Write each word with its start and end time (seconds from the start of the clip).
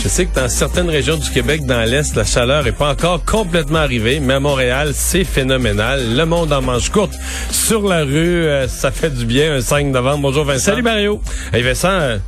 Je 0.00 0.08
sais 0.08 0.26
que 0.26 0.34
dans 0.34 0.48
certaines 0.48 0.88
régions 0.88 1.16
du 1.16 1.28
Québec, 1.30 1.66
dans 1.66 1.82
l'Est, 1.82 2.14
la 2.14 2.24
chaleur 2.24 2.66
est 2.66 2.72
pas 2.72 2.90
encore 2.90 3.24
complètement 3.24 3.78
arrivée, 3.80 4.20
mais 4.20 4.34
à 4.34 4.40
Montréal, 4.40 4.92
c'est 4.94 5.24
phénoménal. 5.24 6.14
Le 6.16 6.24
monde 6.24 6.52
en 6.52 6.62
manche 6.62 6.88
courte 6.90 7.14
sur 7.50 7.86
la 7.86 8.04
rue, 8.04 8.44
euh, 8.46 8.68
ça 8.68 8.90
fait 8.92 9.10
du 9.10 9.26
bien 9.26 9.56
un 9.56 9.60
5 9.60 9.86
novembre. 9.86 10.22
Bonjour 10.22 10.44
Vincent. 10.44 10.66
Salut 10.66 10.82
Mario. 10.82 11.20
Hey 11.52 11.62
Vincent, 11.62 11.88
euh, 11.90 12.18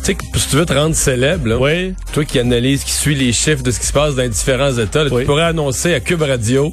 tu 0.00 0.04
sais, 0.04 0.14
que 0.14 0.24
si 0.38 0.48
tu 0.48 0.56
veux 0.56 0.66
te 0.66 0.74
rendre 0.74 0.94
célèbre, 0.94 1.48
là, 1.48 1.56
Oui. 1.58 1.94
toi 2.12 2.24
qui 2.26 2.38
analyse, 2.38 2.84
qui 2.84 2.92
suit 2.92 3.14
les 3.14 3.32
chiffres 3.32 3.62
de 3.62 3.70
ce 3.70 3.80
qui 3.80 3.86
se 3.86 3.92
passe 3.92 4.14
dans 4.14 4.22
les 4.22 4.28
différents 4.28 4.76
États, 4.76 5.04
là, 5.04 5.10
Oui. 5.10 5.22
tu 5.22 5.26
pourrais 5.26 5.44
annoncer 5.44 5.94
à 5.94 6.00
Cube 6.00 6.22
Radio 6.22 6.72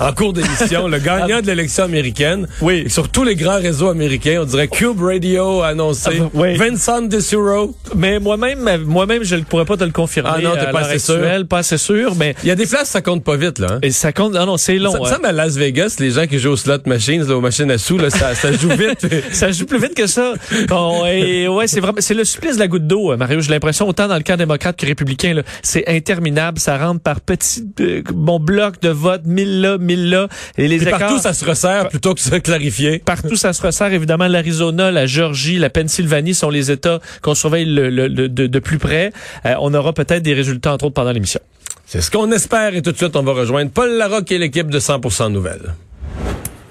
en 0.00 0.12
cours 0.12 0.32
d'émission, 0.32 0.88
le 0.88 0.98
gagnant 0.98 1.40
de 1.40 1.46
l'élection 1.46 1.84
américaine. 1.84 2.46
Oui. 2.60 2.88
Sur 2.88 3.08
tous 3.08 3.24
les 3.24 3.36
grands 3.36 3.58
réseaux 3.60 3.88
américains, 3.88 4.40
on 4.42 4.44
dirait 4.44 4.68
Cube 4.68 5.00
Radio 5.00 5.62
a 5.62 5.68
annoncé. 5.68 6.20
Ah, 6.20 6.28
oui. 6.34 6.56
Vincent 6.56 7.02
DeSuro. 7.02 7.74
Mais 7.96 8.18
moi-même, 8.18 8.82
moi-même, 8.84 9.22
je 9.24 9.36
ne 9.36 9.42
pourrais 9.42 9.64
pas 9.64 9.76
te 9.76 9.84
le 9.84 9.90
confirmer. 9.92 10.30
Ah 10.34 10.40
non, 10.40 10.52
t'es 10.54 10.70
pas 10.70 10.80
assez 10.80 10.98
sûr. 10.98 11.20
Pas 11.48 11.58
assez 11.58 11.78
sûr, 11.78 12.14
mais 12.16 12.34
Il 12.42 12.48
y 12.48 12.50
a 12.50 12.54
des 12.56 12.66
places, 12.66 12.88
ça 12.90 13.02
compte 13.02 13.22
pas 13.24 13.36
vite, 13.36 13.58
là. 13.58 13.68
hein? 13.72 13.78
et 13.82 13.90
ça 13.90 14.12
compte. 14.12 14.34
Non, 14.34 14.46
non, 14.46 14.56
c'est 14.56 14.76
long. 14.76 14.92
Ça 14.92 14.98
me 14.98 15.04
hein. 15.04 15.08
semble 15.14 15.26
à 15.26 15.32
Las 15.32 15.56
Vegas, 15.56 15.96
les 16.00 16.10
gens 16.10 16.26
qui 16.26 16.38
jouent 16.38 16.52
aux 16.52 16.56
slot 16.56 16.78
machines, 16.86 17.22
là, 17.22 17.36
aux 17.36 17.40
machines 17.40 17.70
à 17.70 17.78
sous, 17.78 17.98
là, 17.98 18.10
ça, 18.10 18.34
ça 18.34 18.52
joue 18.52 18.68
vite. 18.70 19.06
Ça 19.32 19.50
joue 19.50 19.66
plus 19.66 19.78
vite 19.80 19.94
que 19.94 20.06
ça. 20.06 20.34
Bon, 20.68 21.04
et 21.06 21.48
ouais, 21.48 21.66
c'est 21.66 21.80
vraiment, 21.80 21.98
c'est 22.00 22.14
le 22.14 22.24
supplice 22.24 22.54
de 22.54 22.60
la 22.60 22.68
goutte 22.68 22.86
d'eau, 22.86 23.16
Mario. 23.16 23.40
J'ai 23.40 23.50
l'impression 23.50 23.88
autant 23.88 24.06
dans 24.08 24.16
le 24.16 24.22
camp 24.22 24.36
démocrate 24.36 24.76
que 24.76 24.86
républicain. 24.86 25.34
là. 25.34 25.42
C'est 25.62 25.84
interminable. 25.88 26.58
Ça 26.58 26.78
rentre 26.78 27.00
par 27.00 27.20
petits, 27.20 27.64
euh, 27.80 28.02
bon 28.12 28.38
bloc 28.38 28.80
de 28.80 28.88
vote, 28.90 29.22
mille 29.24 29.60
là, 29.60 29.78
et 29.90 30.68
les 30.68 30.78
Puis 30.78 30.86
écarts. 30.86 30.98
partout, 30.98 31.18
ça 31.18 31.32
se 31.32 31.44
resserre 31.44 31.88
plutôt 31.88 32.14
que 32.14 32.20
se 32.20 32.34
clarifier. 32.36 32.98
Partout, 32.98 33.36
ça 33.36 33.52
se 33.52 33.62
resserre. 33.62 33.92
Évidemment, 33.92 34.26
l'Arizona, 34.26 34.90
la 34.90 35.06
Georgie, 35.06 35.58
la 35.58 35.70
Pennsylvanie 35.70 36.34
sont 36.34 36.50
les 36.50 36.70
États 36.70 37.00
qu'on 37.22 37.34
surveille 37.34 37.66
le- 37.66 37.90
le- 37.90 38.08
le- 38.08 38.28
de, 38.28 38.46
de 38.46 38.58
plus 38.58 38.78
près. 38.78 39.12
Euh, 39.46 39.54
on 39.60 39.72
aura 39.74 39.92
peut-être 39.92 40.22
des 40.22 40.34
résultats, 40.34 40.72
entre 40.72 40.86
autres, 40.86 40.94
pendant 40.94 41.12
l'émission. 41.12 41.40
C'est 41.86 42.00
ce 42.00 42.10
qu'on 42.10 42.30
espère 42.32 42.74
et 42.74 42.82
tout 42.82 42.92
de 42.92 42.96
suite, 42.96 43.14
on 43.16 43.22
va 43.22 43.32
rejoindre 43.32 43.70
Paul 43.70 43.90
Larocque 43.96 44.32
et 44.32 44.38
l'équipe 44.38 44.70
de 44.70 44.78
100% 44.80 45.30
Nouvelles. 45.30 45.74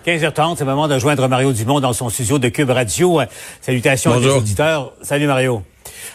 15h30, 0.06 0.56
c'est 0.58 0.66
le 0.66 0.72
moment 0.72 0.88
de 0.90 1.00
joindre 1.00 1.28
Mario 1.30 1.54
Dumont 1.54 1.80
dans 1.80 1.94
son 1.94 2.10
studio 2.10 2.38
de 2.40 2.50
Cube 2.50 2.70
Radio. 2.72 3.22
Euh, 3.22 3.26
Salutations 3.62 4.12
à 4.14 4.20
nos 4.20 4.38
auditeurs. 4.38 4.92
Salut 5.02 5.28
Mario. 5.28 5.64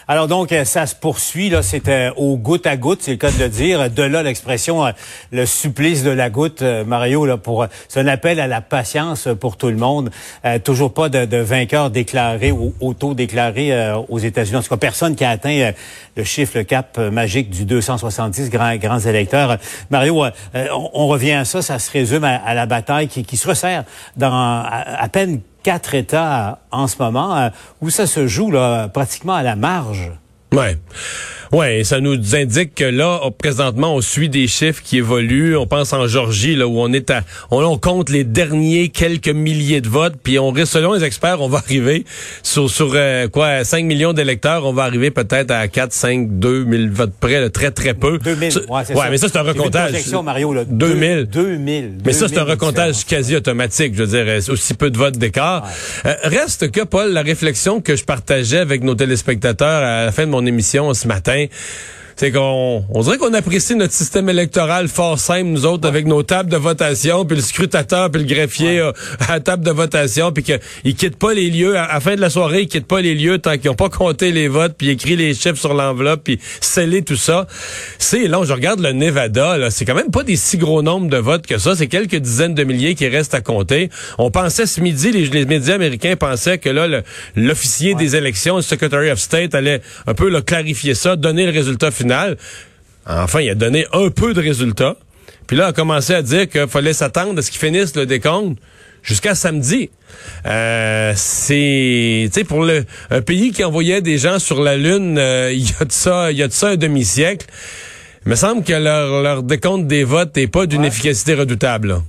Alors 0.07 0.27
donc, 0.27 0.51
euh, 0.51 0.65
ça 0.65 0.87
se 0.87 0.95
poursuit, 0.95 1.49
là, 1.49 1.61
c'est 1.61 1.87
euh, 1.87 2.11
au 2.15 2.37
goutte 2.37 2.65
à 2.65 2.77
goutte, 2.77 3.03
c'est 3.03 3.11
le 3.11 3.17
cas 3.17 3.31
de 3.31 3.37
le 3.37 3.49
dire. 3.49 3.89
De 3.91 4.03
là 4.03 4.23
l'expression 4.23 4.85
euh, 4.85 4.91
le 5.31 5.45
supplice 5.45 6.03
de 6.03 6.09
la 6.09 6.29
goutte, 6.29 6.61
Mario, 6.61 7.25
là, 7.25 7.37
pour 7.37 7.67
c'est 7.87 7.99
un 7.99 8.07
appel 8.07 8.39
à 8.39 8.47
la 8.47 8.61
patience 8.61 9.27
pour 9.39 9.57
tout 9.57 9.67
le 9.67 9.75
monde. 9.75 10.09
Toujours 10.63 10.93
pas 10.93 11.09
de, 11.09 11.37
vainqueur 11.37 11.89
déclaré 11.89 12.51
ou 12.51 12.73
auto-déclaré 12.79 13.93
aux 14.09 14.19
États-Unis. 14.19 14.57
En 14.57 14.61
tout 14.63 14.69
cas, 14.69 14.77
personne 14.77 15.15
qui 15.15 15.23
a 15.23 15.29
atteint 15.29 15.57
euh, 15.59 15.71
le 16.17 16.23
chiffre, 16.23 16.57
le 16.57 16.63
cap 16.63 16.97
magique 16.97 17.49
du 17.49 17.65
270 17.65 18.49
grands, 18.49 18.75
grands 18.77 18.99
électeurs. 18.99 19.57
Mario, 19.89 20.25
on, 20.93 21.07
revient 21.07 21.33
à 21.33 21.45
ça, 21.45 21.61
ça 21.61 21.79
se 21.79 21.91
résume 21.91 22.23
à, 22.23 22.35
à 22.35 22.53
la 22.53 22.65
bataille 22.65 23.07
qui, 23.07 23.37
se 23.37 23.47
resserre 23.47 23.83
dans 24.17 24.33
à 24.33 25.07
peine 25.11 25.41
quatre 25.63 25.95
États 25.95 26.49
euh, 26.49 26.55
en 26.71 26.87
ce 26.87 26.97
moment, 26.99 27.35
euh, 27.37 27.49
où 27.81 27.89
ça 27.89 28.07
se 28.07 28.27
joue 28.27 28.51
là, 28.51 28.87
pratiquement 28.87 29.35
à 29.35 29.43
la 29.43 29.55
marge. 29.55 30.11
Ouais. 30.53 30.77
Ouais, 31.51 31.79
et 31.79 31.83
ça 31.83 31.99
nous 31.99 32.35
indique 32.35 32.75
que 32.75 32.83
là, 32.83 33.19
on- 33.23 33.31
présentement, 33.31 33.95
on 33.95 34.01
suit 34.01 34.29
des 34.29 34.47
chiffres 34.47 34.81
qui 34.83 34.97
évoluent. 34.97 35.57
On 35.57 35.65
pense 35.67 35.93
en 35.93 36.07
Georgie, 36.07 36.55
là, 36.55 36.67
où 36.67 36.79
on 36.79 36.91
est 36.93 37.09
à, 37.09 37.21
on, 37.51 37.63
on 37.63 37.77
compte 37.77 38.09
les 38.09 38.23
derniers 38.23 38.89
quelques 38.89 39.29
milliers 39.29 39.81
de 39.81 39.89
votes, 39.89 40.15
puis 40.21 40.37
on 40.39 40.51
risque, 40.51 40.73
selon 40.73 40.93
les 40.93 41.03
experts, 41.03 41.41
on 41.41 41.49
va 41.49 41.57
arriver 41.59 42.05
sur, 42.43 42.69
sur 42.69 42.91
euh, 42.93 43.27
quoi, 43.27 43.63
5 43.63 43.85
millions 43.85 44.13
d'électeurs, 44.13 44.65
on 44.65 44.73
va 44.73 44.83
arriver 44.83 45.11
peut-être 45.11 45.51
à 45.51 45.67
4, 45.67 45.91
5, 45.93 46.39
2 46.39 46.65
000 46.69 46.83
votes 46.91 47.13
près, 47.19 47.39
là, 47.41 47.49
très, 47.49 47.71
très 47.71 47.93
peu. 47.93 48.17
2000, 48.19 48.51
Ça- 48.51 48.59
ouais, 48.61 48.81
c'est 48.85 48.93
ouais, 48.93 48.99
ça. 49.01 49.09
mais 49.09 49.17
ça, 49.17 49.27
c'est 49.31 49.37
un 49.37 49.43
recomptage. 49.43 49.91
Mario, 50.23 50.53
là. 50.53 50.63
2000. 50.65 51.25
Deux- 51.25 51.43
2000. 51.57 51.91
Mais 52.05 52.13
ça, 52.13 52.27
c'est 52.27 52.37
un 52.37 52.41
2000 52.45 52.51
recomptage 52.51 53.05
quasi 53.05 53.35
automatique. 53.35 53.93
Je 53.95 54.03
veux 54.03 54.07
dire, 54.07 54.25
euh, 54.27 54.53
aussi 54.53 54.73
peu 54.73 54.89
de 54.91 54.97
votes 54.97 55.17
d'écart. 55.17 55.65
Euh, 56.05 56.13
reste 56.23 56.71
que, 56.71 56.81
Paul, 56.81 57.11
la 57.11 57.21
réflexion 57.21 57.81
que 57.81 57.95
je 57.95 58.03
partageais 58.03 58.57
avec 58.59 58.83
nos 58.83 58.95
téléspectateurs 58.95 59.83
à 59.83 60.05
la 60.05 60.11
fin 60.11 60.25
de 60.25 60.31
mon 60.31 60.45
émission 60.45 60.93
ce 60.93 61.07
matin, 61.07 61.38
why 61.47 61.49
c'est 62.19 62.33
qu'on 62.33 62.83
on 62.89 63.01
dirait 63.01 63.17
qu'on 63.17 63.33
apprécie 63.33 63.75
notre 63.75 63.93
système 63.93 64.27
électoral 64.27 64.89
fort 64.89 65.17
simple, 65.17 65.45
nous 65.45 65.65
autres, 65.65 65.87
avec 65.87 66.05
nos 66.05 66.21
tables 66.21 66.49
de 66.49 66.57
votation, 66.57 67.23
puis 67.23 67.37
le 67.37 67.41
scrutateur, 67.41 68.11
puis 68.11 68.21
le 68.21 68.27
greffier 68.27 68.81
euh, 68.81 68.91
à 69.25 69.35
la 69.35 69.39
table 69.39 69.63
de 69.63 69.71
votation, 69.71 70.33
puis 70.33 70.43
qu'ils 70.43 70.95
quittent 70.95 71.15
pas 71.15 71.33
les 71.33 71.49
lieux. 71.49 71.77
À 71.77 71.83
à 71.83 71.93
la 71.93 71.99
fin 72.01 72.15
de 72.17 72.21
la 72.21 72.29
soirée, 72.29 72.63
ils 72.63 72.67
quittent 72.67 72.87
pas 72.87 72.99
les 72.99 73.15
lieux 73.15 73.37
tant 73.37 73.57
qu'ils 73.57 73.69
ont 73.69 73.75
pas 73.75 73.87
compté 73.87 74.33
les 74.33 74.49
votes, 74.49 74.75
puis 74.77 74.89
écrit 74.89 75.15
les 75.15 75.33
chiffres 75.33 75.55
sur 75.55 75.73
l'enveloppe, 75.73 76.25
puis 76.25 76.41
scellé 76.59 77.03
tout 77.03 77.15
ça. 77.15 77.47
C'est 77.99 78.27
long. 78.27 78.43
Je 78.43 78.51
regarde 78.51 78.81
le 78.81 78.91
Nevada, 78.91 79.57
là, 79.57 79.71
c'est 79.71 79.85
quand 79.85 79.95
même 79.95 80.11
pas 80.11 80.23
des 80.23 80.35
si 80.35 80.57
gros 80.57 80.81
nombres 80.81 81.09
de 81.09 81.17
votes 81.17 81.47
que 81.47 81.57
ça. 81.57 81.73
C'est 81.73 81.87
quelques 81.87 82.17
dizaines 82.17 82.53
de 82.53 82.65
milliers 82.65 82.95
qui 82.95 83.07
restent 83.07 83.33
à 83.33 83.39
compter. 83.39 83.89
On 84.17 84.29
pensait 84.29 84.65
ce 84.65 84.81
midi, 84.81 85.11
les, 85.13 85.27
les 85.27 85.45
médias 85.45 85.75
américains 85.75 86.17
pensaient 86.17 86.57
que 86.57 86.69
là, 86.69 87.01
l'officier 87.37 87.95
des 87.95 88.17
élections, 88.17 88.57
le 88.57 88.61
Secretary 88.61 89.09
of 89.09 89.19
State, 89.19 89.55
allait 89.55 89.81
un 90.05 90.13
peu 90.13 90.27
là, 90.27 90.41
clarifier 90.41 90.95
ça, 90.95 91.15
donner 91.15 91.45
le 91.45 91.53
résultat 91.53 91.91
final. 91.91 92.08
Enfin, 93.05 93.41
il 93.41 93.49
a 93.49 93.55
donné 93.55 93.85
un 93.93 94.09
peu 94.09 94.33
de 94.33 94.41
résultats. 94.41 94.95
Puis 95.47 95.57
là, 95.57 95.67
a 95.67 95.73
commencé 95.73 96.13
à 96.13 96.21
dire 96.21 96.47
qu'il 96.47 96.67
fallait 96.67 96.93
s'attendre 96.93 97.39
à 97.39 97.41
ce 97.41 97.49
qu'il 97.49 97.59
finisse 97.59 97.95
le 97.95 98.05
décompte 98.05 98.59
jusqu'à 99.01 99.33
samedi. 99.33 99.89
Euh, 100.45 101.13
c'est, 101.15 102.29
tu 102.31 102.39
sais, 102.39 102.43
pour 102.43 102.63
le, 102.63 102.85
un 103.09 103.21
pays 103.21 103.51
qui 103.51 103.63
envoyait 103.63 104.01
des 104.01 104.17
gens 104.17 104.37
sur 104.37 104.61
la 104.61 104.77
Lune, 104.77 105.17
euh, 105.17 105.51
il 105.51 105.67
y 105.67 105.73
a 105.79 105.85
de 105.85 105.91
ça, 105.91 106.31
il 106.31 106.37
y 106.37 106.43
a 106.43 106.47
de 106.47 106.53
ça 106.53 106.69
un 106.69 106.75
demi-siècle. 106.75 107.47
Il 108.25 108.29
me 108.29 108.35
semble 108.35 108.63
que 108.63 108.73
leur, 108.73 109.23
leur 109.23 109.43
décompte 109.43 109.87
des 109.87 110.03
votes 110.03 110.35
n'est 110.35 110.47
pas 110.47 110.65
d'une 110.65 110.85
efficacité 110.85 111.33
redoutable. 111.33 111.87
là. 111.87 112.01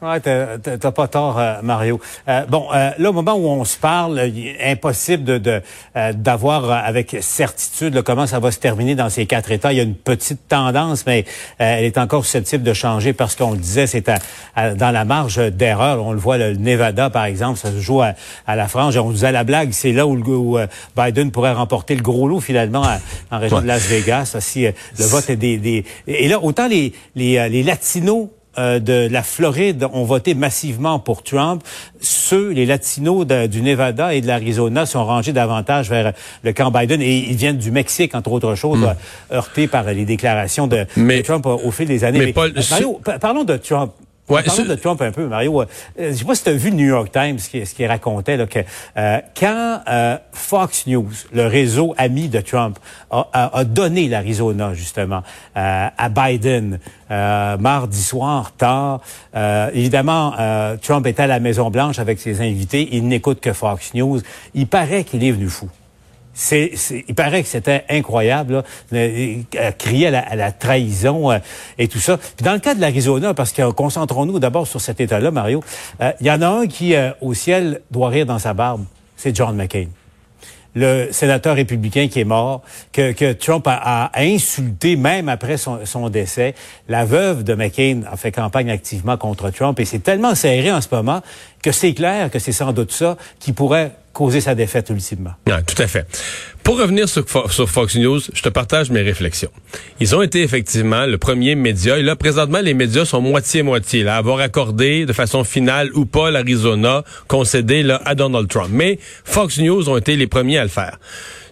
Ouais, 0.00 0.20
t'as 0.20 0.92
pas 0.92 1.08
tort, 1.08 1.38
euh, 1.40 1.54
Mario. 1.62 2.00
Euh, 2.28 2.44
bon, 2.46 2.68
euh, 2.72 2.90
là, 2.98 3.10
au 3.10 3.12
moment 3.12 3.34
où 3.34 3.48
on 3.48 3.64
se 3.64 3.76
parle, 3.76 4.30
il 4.32 4.46
est 4.46 4.70
impossible 4.70 5.24
de 5.24 5.38
de, 5.38 5.60
euh, 5.96 6.12
d'avoir 6.12 6.64
euh, 6.70 6.74
avec 6.84 7.16
certitude 7.20 7.94
là, 7.94 8.02
comment 8.02 8.26
ça 8.28 8.38
va 8.38 8.52
se 8.52 8.60
terminer 8.60 8.94
dans 8.94 9.08
ces 9.10 9.26
quatre 9.26 9.50
États. 9.50 9.72
Il 9.72 9.76
y 9.76 9.80
a 9.80 9.82
une 9.82 9.96
petite 9.96 10.46
tendance, 10.46 11.04
mais 11.04 11.24
euh, 11.60 11.78
elle 11.78 11.84
est 11.84 11.98
encore 11.98 12.24
susceptible 12.24 12.62
de 12.62 12.72
changer 12.74 13.12
parce 13.12 13.34
qu'on 13.34 13.50
le 13.50 13.56
disait, 13.58 13.88
c'est 13.88 14.08
à- 14.08 14.18
à- 14.54 14.74
dans 14.74 14.92
la 14.92 15.04
marge 15.04 15.38
d'erreur. 15.50 16.04
On 16.06 16.12
le 16.12 16.18
voit, 16.18 16.38
le 16.38 16.54
Nevada, 16.54 17.10
par 17.10 17.24
exemple, 17.24 17.58
ça 17.58 17.72
se 17.72 17.80
joue 17.80 18.00
à, 18.00 18.12
à 18.46 18.54
la 18.54 18.68
frange. 18.68 18.96
On 18.96 19.10
disait 19.10 19.32
la 19.32 19.42
blague, 19.42 19.72
c'est 19.72 19.92
là 19.92 20.06
où, 20.06 20.14
le- 20.14 20.22
où, 20.22 20.58
euh, 20.58 20.68
Biden 20.96 21.32
pourrait 21.32 21.52
remporter 21.54 21.96
le 21.96 22.02
gros 22.02 22.28
lot 22.28 22.38
finalement 22.40 22.84
à- 22.84 22.98
en 23.32 23.40
région 23.40 23.56
Ouais. 23.56 23.62
de 23.62 23.68
Las 23.68 23.82
Vegas. 23.88 24.36
Si 24.38 24.64
euh, 24.66 24.70
le 24.96 25.04
vote 25.06 25.28
est 25.28 25.36
des, 25.36 25.58
des... 25.58 25.84
Et 26.06 26.28
là, 26.28 26.38
autant 26.40 26.68
les, 26.68 26.92
les, 27.16 27.36
euh, 27.38 27.48
les 27.48 27.64
Latinos 27.64 28.28
euh, 28.58 28.78
de 28.80 29.08
la 29.10 29.22
Floride 29.22 29.86
ont 29.92 30.04
voté 30.04 30.34
massivement 30.34 30.98
pour 30.98 31.22
Trump. 31.22 31.62
Ceux, 32.00 32.50
les 32.50 32.66
Latinos 32.66 33.26
de- 33.26 33.46
du 33.46 33.62
Nevada 33.62 34.14
et 34.14 34.20
de 34.20 34.26
l'Arizona, 34.26 34.84
sont 34.86 35.04
rangés 35.04 35.32
davantage 35.32 35.88
vers 35.88 36.12
le 36.42 36.52
camp 36.52 36.70
Biden 36.70 37.00
et 37.00 37.16
ils 37.30 37.36
viennent 37.36 37.58
du 37.58 37.70
Mexique, 37.70 38.14
entre 38.14 38.32
autres 38.32 38.54
choses, 38.54 38.82
euh, 38.84 39.36
heurtés 39.36 39.68
par 39.68 39.84
les 39.84 40.04
déclarations 40.04 40.66
de, 40.66 40.78
Hmm. 40.96 41.02
Mais- 41.02 41.18
de 41.18 41.22
Trump 41.22 41.46
au, 41.46 41.60
au 41.64 41.70
fil 41.70 41.86
des 41.86 42.04
années. 42.04 42.18
mais 42.18 42.32
Paul, 42.32 42.52
euh, 42.56 42.62
Mario, 42.70 43.00
parlons 43.20 43.44
de 43.44 43.56
Trump. 43.56 43.92
Ouais, 44.28 44.42
Parlons 44.42 44.64
de 44.64 44.74
Trump 44.74 45.00
un 45.02 45.10
peu, 45.10 45.26
Mario. 45.26 45.62
Euh, 45.62 45.66
je 45.98 46.12
sais 46.12 46.24
pas 46.24 46.34
si 46.34 46.42
tu 46.44 46.50
as 46.50 46.52
vu 46.52 46.70
le 46.70 46.76
New 46.76 46.86
York 46.86 47.10
Times, 47.12 47.38
ce 47.38 47.48
qui, 47.48 47.64
ce 47.64 47.74
qui 47.74 47.86
racontait 47.86 48.36
là, 48.36 48.46
que 48.46 48.58
euh, 48.96 49.18
quand 49.38 49.80
euh, 49.88 50.18
Fox 50.32 50.86
News, 50.86 51.10
le 51.32 51.46
réseau 51.46 51.94
ami 51.96 52.28
de 52.28 52.40
Trump, 52.40 52.78
a, 53.10 53.26
a- 53.32 53.58
a 53.58 53.64
donné 53.64 54.06
l'Arizona 54.08 54.74
justement 54.74 55.22
euh, 55.56 55.86
à 55.96 56.08
Biden 56.10 56.78
euh, 57.10 57.56
mardi 57.56 58.02
soir 58.02 58.52
tard, 58.52 59.00
euh, 59.34 59.70
évidemment, 59.72 60.34
euh, 60.38 60.76
Trump 60.76 61.06
était 61.06 61.22
à 61.22 61.26
la 61.26 61.40
Maison 61.40 61.70
Blanche 61.70 61.98
avec 61.98 62.20
ses 62.20 62.40
invités. 62.42 62.88
Il 62.92 63.08
n'écoute 63.08 63.40
que 63.40 63.52
Fox 63.54 63.94
News. 63.94 64.20
Il 64.54 64.66
paraît 64.66 65.04
qu'il 65.04 65.24
est 65.24 65.32
venu 65.32 65.48
fou. 65.48 65.68
C'est, 66.40 66.70
il 67.08 67.16
paraît 67.16 67.42
que 67.42 67.48
c'était 67.48 67.84
incroyable, 67.90 68.52
là, 68.52 68.62
euh, 68.92 69.42
crier 69.76 70.06
à 70.06 70.36
la, 70.36 70.52
trahison 70.52 71.32
euh, 71.32 71.38
et 71.78 71.88
tout 71.88 71.98
ça. 71.98 72.16
Puis 72.16 72.44
dans 72.44 72.52
le 72.52 72.60
cas 72.60 72.76
de 72.76 72.80
l'Arizona, 72.80 73.34
parce 73.34 73.50
que 73.50 73.60
euh, 73.60 73.72
concentrons-nous 73.72 74.38
d'abord 74.38 74.68
sur 74.68 74.80
cet 74.80 75.00
État-là, 75.00 75.32
Mario, 75.32 75.64
il 76.20 76.26
y 76.28 76.30
en 76.30 76.40
a 76.40 76.46
un 76.46 76.68
qui, 76.68 76.94
au 77.20 77.34
ciel, 77.34 77.80
doit 77.90 78.10
rire 78.10 78.24
dans 78.24 78.38
sa 78.38 78.54
barbe. 78.54 78.84
C'est 79.16 79.34
John 79.34 79.56
McCain. 79.56 79.88
le 80.76 81.08
sénateur 81.10 81.56
républicain 81.56 82.06
qui 82.06 82.20
est 82.20 82.24
mort, 82.24 82.62
que, 82.92 83.32
Trump 83.32 83.66
a, 83.66 84.04
a, 84.04 84.22
insulté 84.22 84.94
même 84.94 85.28
après 85.28 85.56
son, 85.56 85.84
son, 85.86 86.08
décès. 86.08 86.54
La 86.88 87.04
veuve 87.04 87.42
de 87.42 87.54
McCain 87.54 88.02
a 88.08 88.16
fait 88.16 88.30
campagne 88.30 88.70
activement 88.70 89.16
contre 89.16 89.50
Trump 89.50 89.80
et 89.80 89.84
c'est 89.84 90.04
tellement 90.04 90.36
serré 90.36 90.70
en 90.70 90.80
ce 90.80 90.88
moment 90.92 91.20
que 91.64 91.72
c'est 91.72 91.94
clair 91.94 92.30
que 92.30 92.38
c'est 92.38 92.52
sans 92.52 92.72
doute 92.72 92.92
ça 92.92 93.16
qui 93.40 93.52
pourrait 93.52 93.90
causer 94.18 94.40
sa 94.40 94.56
défaite 94.56 94.90
ultimement. 94.90 95.30
Ouais, 95.46 95.62
tout 95.62 95.80
à 95.80 95.86
fait. 95.86 96.04
Pour 96.64 96.76
revenir 96.76 97.08
sur, 97.08 97.24
Fox 97.68 97.94
News, 97.94 98.18
je 98.34 98.42
te 98.42 98.48
partage 98.48 98.90
mes 98.90 99.02
réflexions. 99.02 99.52
Ils 100.00 100.16
ont 100.16 100.22
été 100.22 100.42
effectivement 100.42 101.06
le 101.06 101.18
premier 101.18 101.54
média. 101.54 101.96
Et 101.96 102.02
là, 102.02 102.16
présentement, 102.16 102.58
les 102.58 102.74
médias 102.74 103.04
sont 103.04 103.20
moitié-moitié, 103.20 104.02
là, 104.02 104.16
avoir 104.16 104.40
accordé 104.40 105.06
de 105.06 105.12
façon 105.12 105.44
finale 105.44 105.92
ou 105.94 106.04
pas 106.04 106.32
l'Arizona, 106.32 107.04
concédé 107.28 107.84
là, 107.84 108.02
à 108.06 108.16
Donald 108.16 108.48
Trump. 108.48 108.70
Mais 108.72 108.98
Fox 109.24 109.58
News 109.58 109.88
ont 109.88 109.96
été 109.96 110.16
les 110.16 110.26
premiers 110.26 110.58
à 110.58 110.64
le 110.64 110.68
faire. 110.68 110.98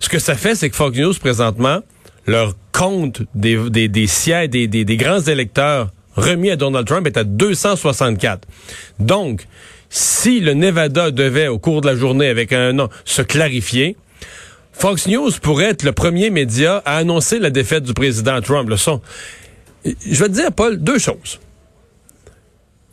Ce 0.00 0.08
que 0.08 0.18
ça 0.18 0.34
fait, 0.34 0.56
c'est 0.56 0.68
que 0.68 0.74
Fox 0.74 0.98
News, 0.98 1.14
présentement, 1.20 1.78
leur 2.26 2.54
compte 2.72 3.22
des, 3.36 4.06
sièges, 4.08 4.50
des 4.50 4.96
grands 4.96 5.20
électeurs 5.20 5.92
remis 6.16 6.50
à 6.50 6.56
Donald 6.56 6.84
Trump 6.84 7.06
est 7.06 7.16
à 7.16 7.22
264. 7.22 8.48
Donc, 8.98 9.46
si 9.90 10.40
le 10.40 10.54
Nevada 10.54 11.10
devait, 11.10 11.48
au 11.48 11.58
cours 11.58 11.80
de 11.80 11.86
la 11.86 11.96
journée, 11.96 12.28
avec 12.28 12.52
un 12.52 12.72
nom, 12.72 12.88
se 13.04 13.22
clarifier, 13.22 13.96
Fox 14.72 15.06
News 15.06 15.30
pourrait 15.40 15.66
être 15.66 15.84
le 15.84 15.92
premier 15.92 16.30
média 16.30 16.82
à 16.84 16.96
annoncer 16.96 17.38
la 17.38 17.50
défaite 17.50 17.84
du 17.84 17.94
président 17.94 18.40
Trump. 18.40 18.68
Le 18.68 18.76
son. 18.76 19.00
Je 19.84 20.18
vais 20.18 20.28
te 20.28 20.34
dire, 20.34 20.52
Paul, 20.52 20.76
deux 20.78 20.98
choses. 20.98 21.40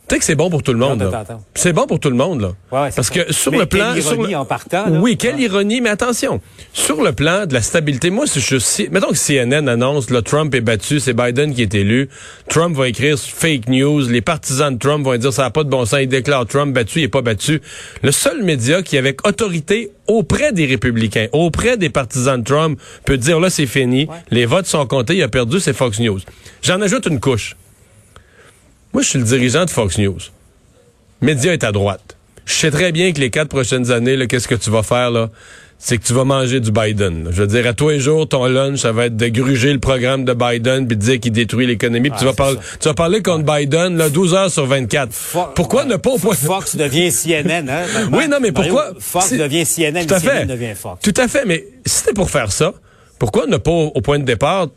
Tu 0.06 0.14
sais 0.14 0.18
que 0.18 0.24
c'est 0.26 0.34
bon 0.34 0.50
pour 0.50 0.62
tout 0.62 0.72
le 0.72 0.78
monde. 0.78 1.10
C'est 1.54 1.72
bon 1.72 1.86
pour 1.86 1.98
tout 1.98 2.10
le 2.10 2.16
monde 2.16 2.42
là. 2.42 2.48
Ouais, 2.70 2.90
Parce 2.94 3.08
que 3.08 3.32
sur 3.32 3.52
le 3.52 3.64
plan, 3.64 3.94
ironie 3.94 4.34
en 4.34 4.44
partant. 4.44 4.84
Oui, 4.90 5.16
quelle 5.16 5.40
ironie, 5.40 5.80
mais 5.80 5.88
attention. 5.88 6.42
Sur 6.74 7.02
le 7.02 7.12
plan 7.12 7.46
de 7.46 7.54
la 7.54 7.62
stabilité, 7.62 8.10
moi, 8.10 8.26
si 8.26 8.40
je 8.40 8.58
si, 8.58 8.88
mettons 8.90 9.08
que 9.08 9.16
CNN 9.16 9.66
annonce, 9.66 10.10
là, 10.10 10.20
Trump 10.20 10.54
est 10.54 10.60
battu, 10.60 11.00
c'est 11.00 11.14
Biden 11.14 11.54
qui 11.54 11.62
est 11.62 11.74
élu. 11.74 12.10
Trump 12.50 12.76
va 12.76 12.88
écrire 12.88 13.18
fake 13.18 13.68
news. 13.68 14.06
Les 14.08 14.20
partisans 14.20 14.74
de 14.74 14.78
Trump 14.78 15.06
vont 15.06 15.16
dire 15.16 15.32
ça 15.32 15.42
n'a 15.42 15.50
pas 15.50 15.64
de 15.64 15.70
bon 15.70 15.86
sens. 15.86 16.00
Il 16.02 16.08
déclare 16.08 16.46
Trump 16.46 16.74
battu, 16.74 17.00
il 17.00 17.04
est 17.04 17.08
pas 17.08 17.22
battu. 17.22 17.62
Le 18.02 18.12
seul 18.12 18.42
média 18.42 18.82
qui, 18.82 18.98
avec 18.98 19.26
autorité 19.26 19.90
auprès 20.06 20.52
des 20.52 20.66
républicains, 20.66 21.28
auprès 21.32 21.78
des 21.78 21.88
partisans 21.88 22.38
de 22.38 22.44
Trump, 22.44 22.78
peut 23.06 23.16
dire 23.16 23.40
là 23.40 23.48
c'est 23.48 23.66
fini, 23.66 24.06
les 24.30 24.44
votes 24.44 24.66
sont 24.66 24.86
comptés, 24.86 25.16
il 25.16 25.22
a 25.22 25.28
perdu, 25.28 25.60
c'est 25.60 25.72
Fox 25.72 25.98
News. 25.98 26.20
J'en 26.62 26.82
ajoute 26.82 27.06
une 27.06 27.20
couche. 27.20 27.56
Moi, 28.94 29.02
je 29.02 29.08
suis 29.08 29.18
le 29.18 29.24
dirigeant 29.24 29.64
de 29.64 29.70
Fox 29.70 29.98
News. 29.98 30.20
Média 31.20 31.52
est 31.52 31.64
à 31.64 31.72
droite. 31.72 32.16
Je 32.46 32.54
sais 32.54 32.70
très 32.70 32.92
bien 32.92 33.12
que 33.12 33.18
les 33.18 33.28
quatre 33.28 33.48
prochaines 33.48 33.90
années, 33.90 34.28
qu'est-ce 34.28 34.46
que 34.46 34.54
tu 34.54 34.70
vas 34.70 34.84
faire, 34.84 35.10
là? 35.10 35.30
C'est 35.80 35.98
que 35.98 36.04
tu 36.04 36.12
vas 36.12 36.24
manger 36.24 36.60
du 36.60 36.70
Biden. 36.70 37.26
Je 37.32 37.42
veux 37.42 37.48
dire, 37.48 37.66
à 37.66 37.72
tous 37.72 37.88
les 37.88 37.98
jours, 37.98 38.28
ton 38.28 38.46
lunch, 38.46 38.78
ça 38.78 38.92
va 38.92 39.06
être 39.06 39.16
de 39.16 39.26
gruger 39.26 39.72
le 39.72 39.80
programme 39.80 40.24
de 40.24 40.32
Biden 40.32 40.86
puis 40.86 40.96
de 40.96 41.02
dire 41.02 41.18
qu'il 41.18 41.32
détruit 41.32 41.66
l'économie. 41.66 42.10
tu, 42.16 42.24
vas 42.24 42.34
parler, 42.34 42.56
tu 42.80 42.88
vas 42.88 42.94
parler 42.94 43.20
contre 43.20 43.44
Biden, 43.52 43.96
là, 43.96 44.08
12 44.08 44.34
heures 44.34 44.50
sur 44.50 44.64
24. 44.64 45.12
pourquoi 45.56 45.84
ne 45.84 45.96
pas. 45.96 46.12
Fox 46.16 46.76
devient 46.76 47.10
CNN, 47.10 47.68
hein? 47.68 47.82
oui, 48.12 48.28
non, 48.28 48.38
mais 48.40 48.52
pourquoi... 48.52 48.92
Fox 49.00 49.32
devient 49.32 49.66
CNN, 49.66 50.06
tout 50.06 50.14
à 50.14 50.20
CNN 50.20 50.46
devient 50.46 50.74
Fox. 50.76 51.02
Tout 51.02 51.20
à 51.20 51.26
fait, 51.26 51.44
mais 51.44 51.66
si 51.84 51.96
c'était 51.96 52.14
pour 52.14 52.30
faire 52.30 52.52
ça, 52.52 52.72
pourquoi 53.18 53.46
ne 53.46 53.56
pas, 53.56 53.72
au 53.72 54.00
point 54.00 54.20
de 54.20 54.24
départ, 54.24 54.68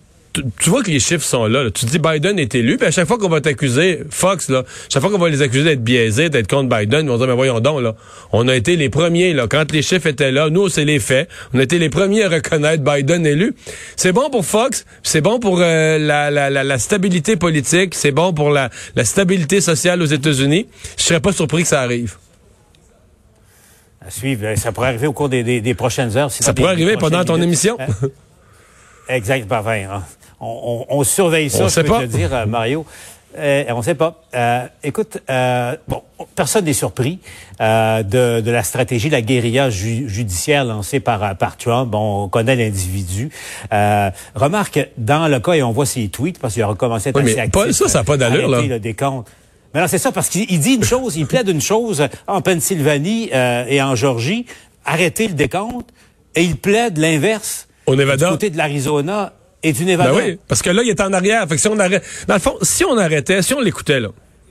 tu 0.59 0.69
vois 0.69 0.83
que 0.83 0.91
les 0.91 0.99
chiffres 0.99 1.23
sont 1.23 1.45
là, 1.45 1.69
Tu 1.71 1.85
dis 1.85 1.99
Biden 1.99 2.39
est 2.39 2.53
élu, 2.55 2.77
puis 2.77 2.87
à 2.87 2.91
chaque 2.91 3.07
fois 3.07 3.17
qu'on 3.17 3.29
va 3.29 3.41
t'accuser, 3.41 3.99
Fox, 4.09 4.49
là, 4.49 4.63
chaque 4.89 5.01
fois 5.01 5.11
qu'on 5.11 5.17
va 5.17 5.29
les 5.29 5.41
accuser 5.41 5.63
d'être 5.63 5.83
biaisés, 5.83 6.29
d'être 6.29 6.49
contre 6.49 6.75
Biden, 6.75 7.05
ils 7.05 7.09
vont 7.09 7.17
dire, 7.17 7.27
mais 7.27 7.33
voyons 7.33 7.59
donc, 7.59 7.81
là, 7.81 7.95
on 8.31 8.47
a 8.47 8.55
été 8.55 8.75
les 8.75 8.89
premiers, 8.89 9.33
là, 9.33 9.47
quand 9.49 9.71
les 9.71 9.81
chiffres 9.81 10.07
étaient 10.07 10.31
là, 10.31 10.49
nous, 10.49 10.69
c'est 10.69 10.85
les 10.85 10.99
faits, 10.99 11.29
on 11.53 11.59
a 11.59 11.63
été 11.63 11.79
les 11.79 11.89
premiers 11.89 12.23
à 12.23 12.29
reconnaître 12.29 12.83
Biden 12.83 13.25
élu. 13.25 13.55
C'est 13.95 14.13
bon 14.13 14.29
pour 14.29 14.45
Fox, 14.45 14.85
c'est 15.03 15.21
bon 15.21 15.39
pour 15.39 15.59
euh, 15.61 15.97
la, 15.97 16.31
la, 16.31 16.49
la, 16.49 16.77
stabilité 16.77 17.35
politique, 17.35 17.95
c'est 17.95 18.11
bon 18.11 18.33
pour 18.33 18.49
la, 18.49 18.69
la 18.95 19.05
stabilité 19.05 19.61
sociale 19.61 20.01
aux 20.01 20.05
États-Unis. 20.05 20.67
Je 20.97 21.03
serais 21.03 21.19
pas 21.19 21.33
surpris 21.33 21.63
que 21.63 21.69
ça 21.69 21.81
arrive. 21.81 22.15
À 24.05 24.09
suivre, 24.09 24.55
ça 24.55 24.71
pourrait 24.71 24.89
arriver 24.89 25.07
au 25.07 25.13
cours 25.13 25.27
des, 25.27 25.43
des, 25.43 25.73
prochaines 25.73 26.15
heures. 26.15 26.31
ça 26.31 26.53
pourrait 26.53 26.71
arriver 26.71 26.95
pendant 26.97 27.23
ton 27.25 27.41
émission. 27.41 27.77
Exact, 29.09 29.51
hein 29.51 30.03
on, 30.39 30.85
on, 30.89 31.03
surveille 31.03 31.49
ça, 31.49 31.67
je 31.67 31.81
peux 31.81 31.87
te 31.87 32.05
dire, 32.05 32.33
euh, 32.33 32.45
Mario. 32.45 32.85
Euh, 33.37 33.65
on 33.69 33.77
ne 33.77 33.83
sait 33.83 33.95
pas. 33.95 34.23
Euh, 34.33 34.65
écoute, 34.83 35.19
euh, 35.29 35.75
bon, 35.87 36.01
personne 36.35 36.65
n'est 36.65 36.73
surpris 36.73 37.19
euh, 37.61 38.01
de, 38.01 38.41
de, 38.41 38.51
la 38.51 38.63
stratégie, 38.63 39.09
la 39.09 39.21
guérilla 39.21 39.69
judiciaire 39.69 40.65
lancée 40.65 40.99
par, 40.99 41.37
par 41.37 41.57
Trump. 41.57 41.91
Bon, 41.91 42.23
on 42.23 42.29
connaît 42.29 42.55
l'individu. 42.55 43.29
remarque, 44.33 44.89
dans 44.97 45.27
le 45.27 45.39
cas, 45.39 45.53
et 45.53 45.63
on 45.63 45.71
voit 45.71 45.85
ses 45.85 46.07
tweets, 46.07 46.39
parce 46.39 46.53
qu'il 46.53 46.63
a 46.63 46.67
recommencé 46.67 47.07
à 47.07 47.09
être 47.11 47.23
oui, 47.23 47.33
mais 47.35 47.49
Paul, 47.49 47.73
ça, 47.73 47.87
ça 47.87 47.99
n'a 47.99 48.03
pas 48.03 48.17
d'allure, 48.17 48.49
là. 48.49 48.61
Le 48.61 48.79
décompte. 48.79 49.27
Mais 49.73 49.81
non, 49.81 49.87
c'est 49.87 49.99
ça, 49.99 50.11
parce 50.11 50.29
qu'il 50.29 50.59
dit 50.59 50.75
une 50.75 50.83
chose, 50.83 51.17
il 51.17 51.27
plaide 51.27 51.49
une 51.49 51.61
chose 51.61 52.07
en 52.25 52.41
Pennsylvanie 52.41 53.29
et 53.31 53.81
en 53.81 53.95
Georgie, 53.95 54.45
arrêter 54.85 55.27
le 55.27 55.33
décompte, 55.33 55.89
et 56.33 56.43
il 56.43 56.55
plaide 56.55 56.97
l'inverse. 56.97 57.67
Au 57.85 57.95
Nevada. 57.95 58.25
Du 58.25 58.31
côté 58.31 58.49
de 58.49 58.57
l'Arizona 58.57 59.33
et 59.67 59.73
du 59.73 59.85
Nevada. 59.85 60.11
Ben 60.11 60.17
oui, 60.17 60.39
parce 60.47 60.61
que 60.61 60.69
là, 60.69 60.81
il 60.83 60.89
est 60.89 61.01
en 61.01 61.11
arrière. 61.11 61.47
Fait 61.47 61.55
que 61.55 61.61
si 61.61 61.67
on 61.67 61.77
arrête, 61.77 62.03
dans 62.27 62.35
le 62.35 62.39
fond, 62.39 62.55
si 62.61 62.85
on 62.85 62.97
arrêtait, 62.97 63.41
si 63.41 63.53
on 63.53 63.59
l'écoutait, 63.59 63.99
là, 63.99 64.09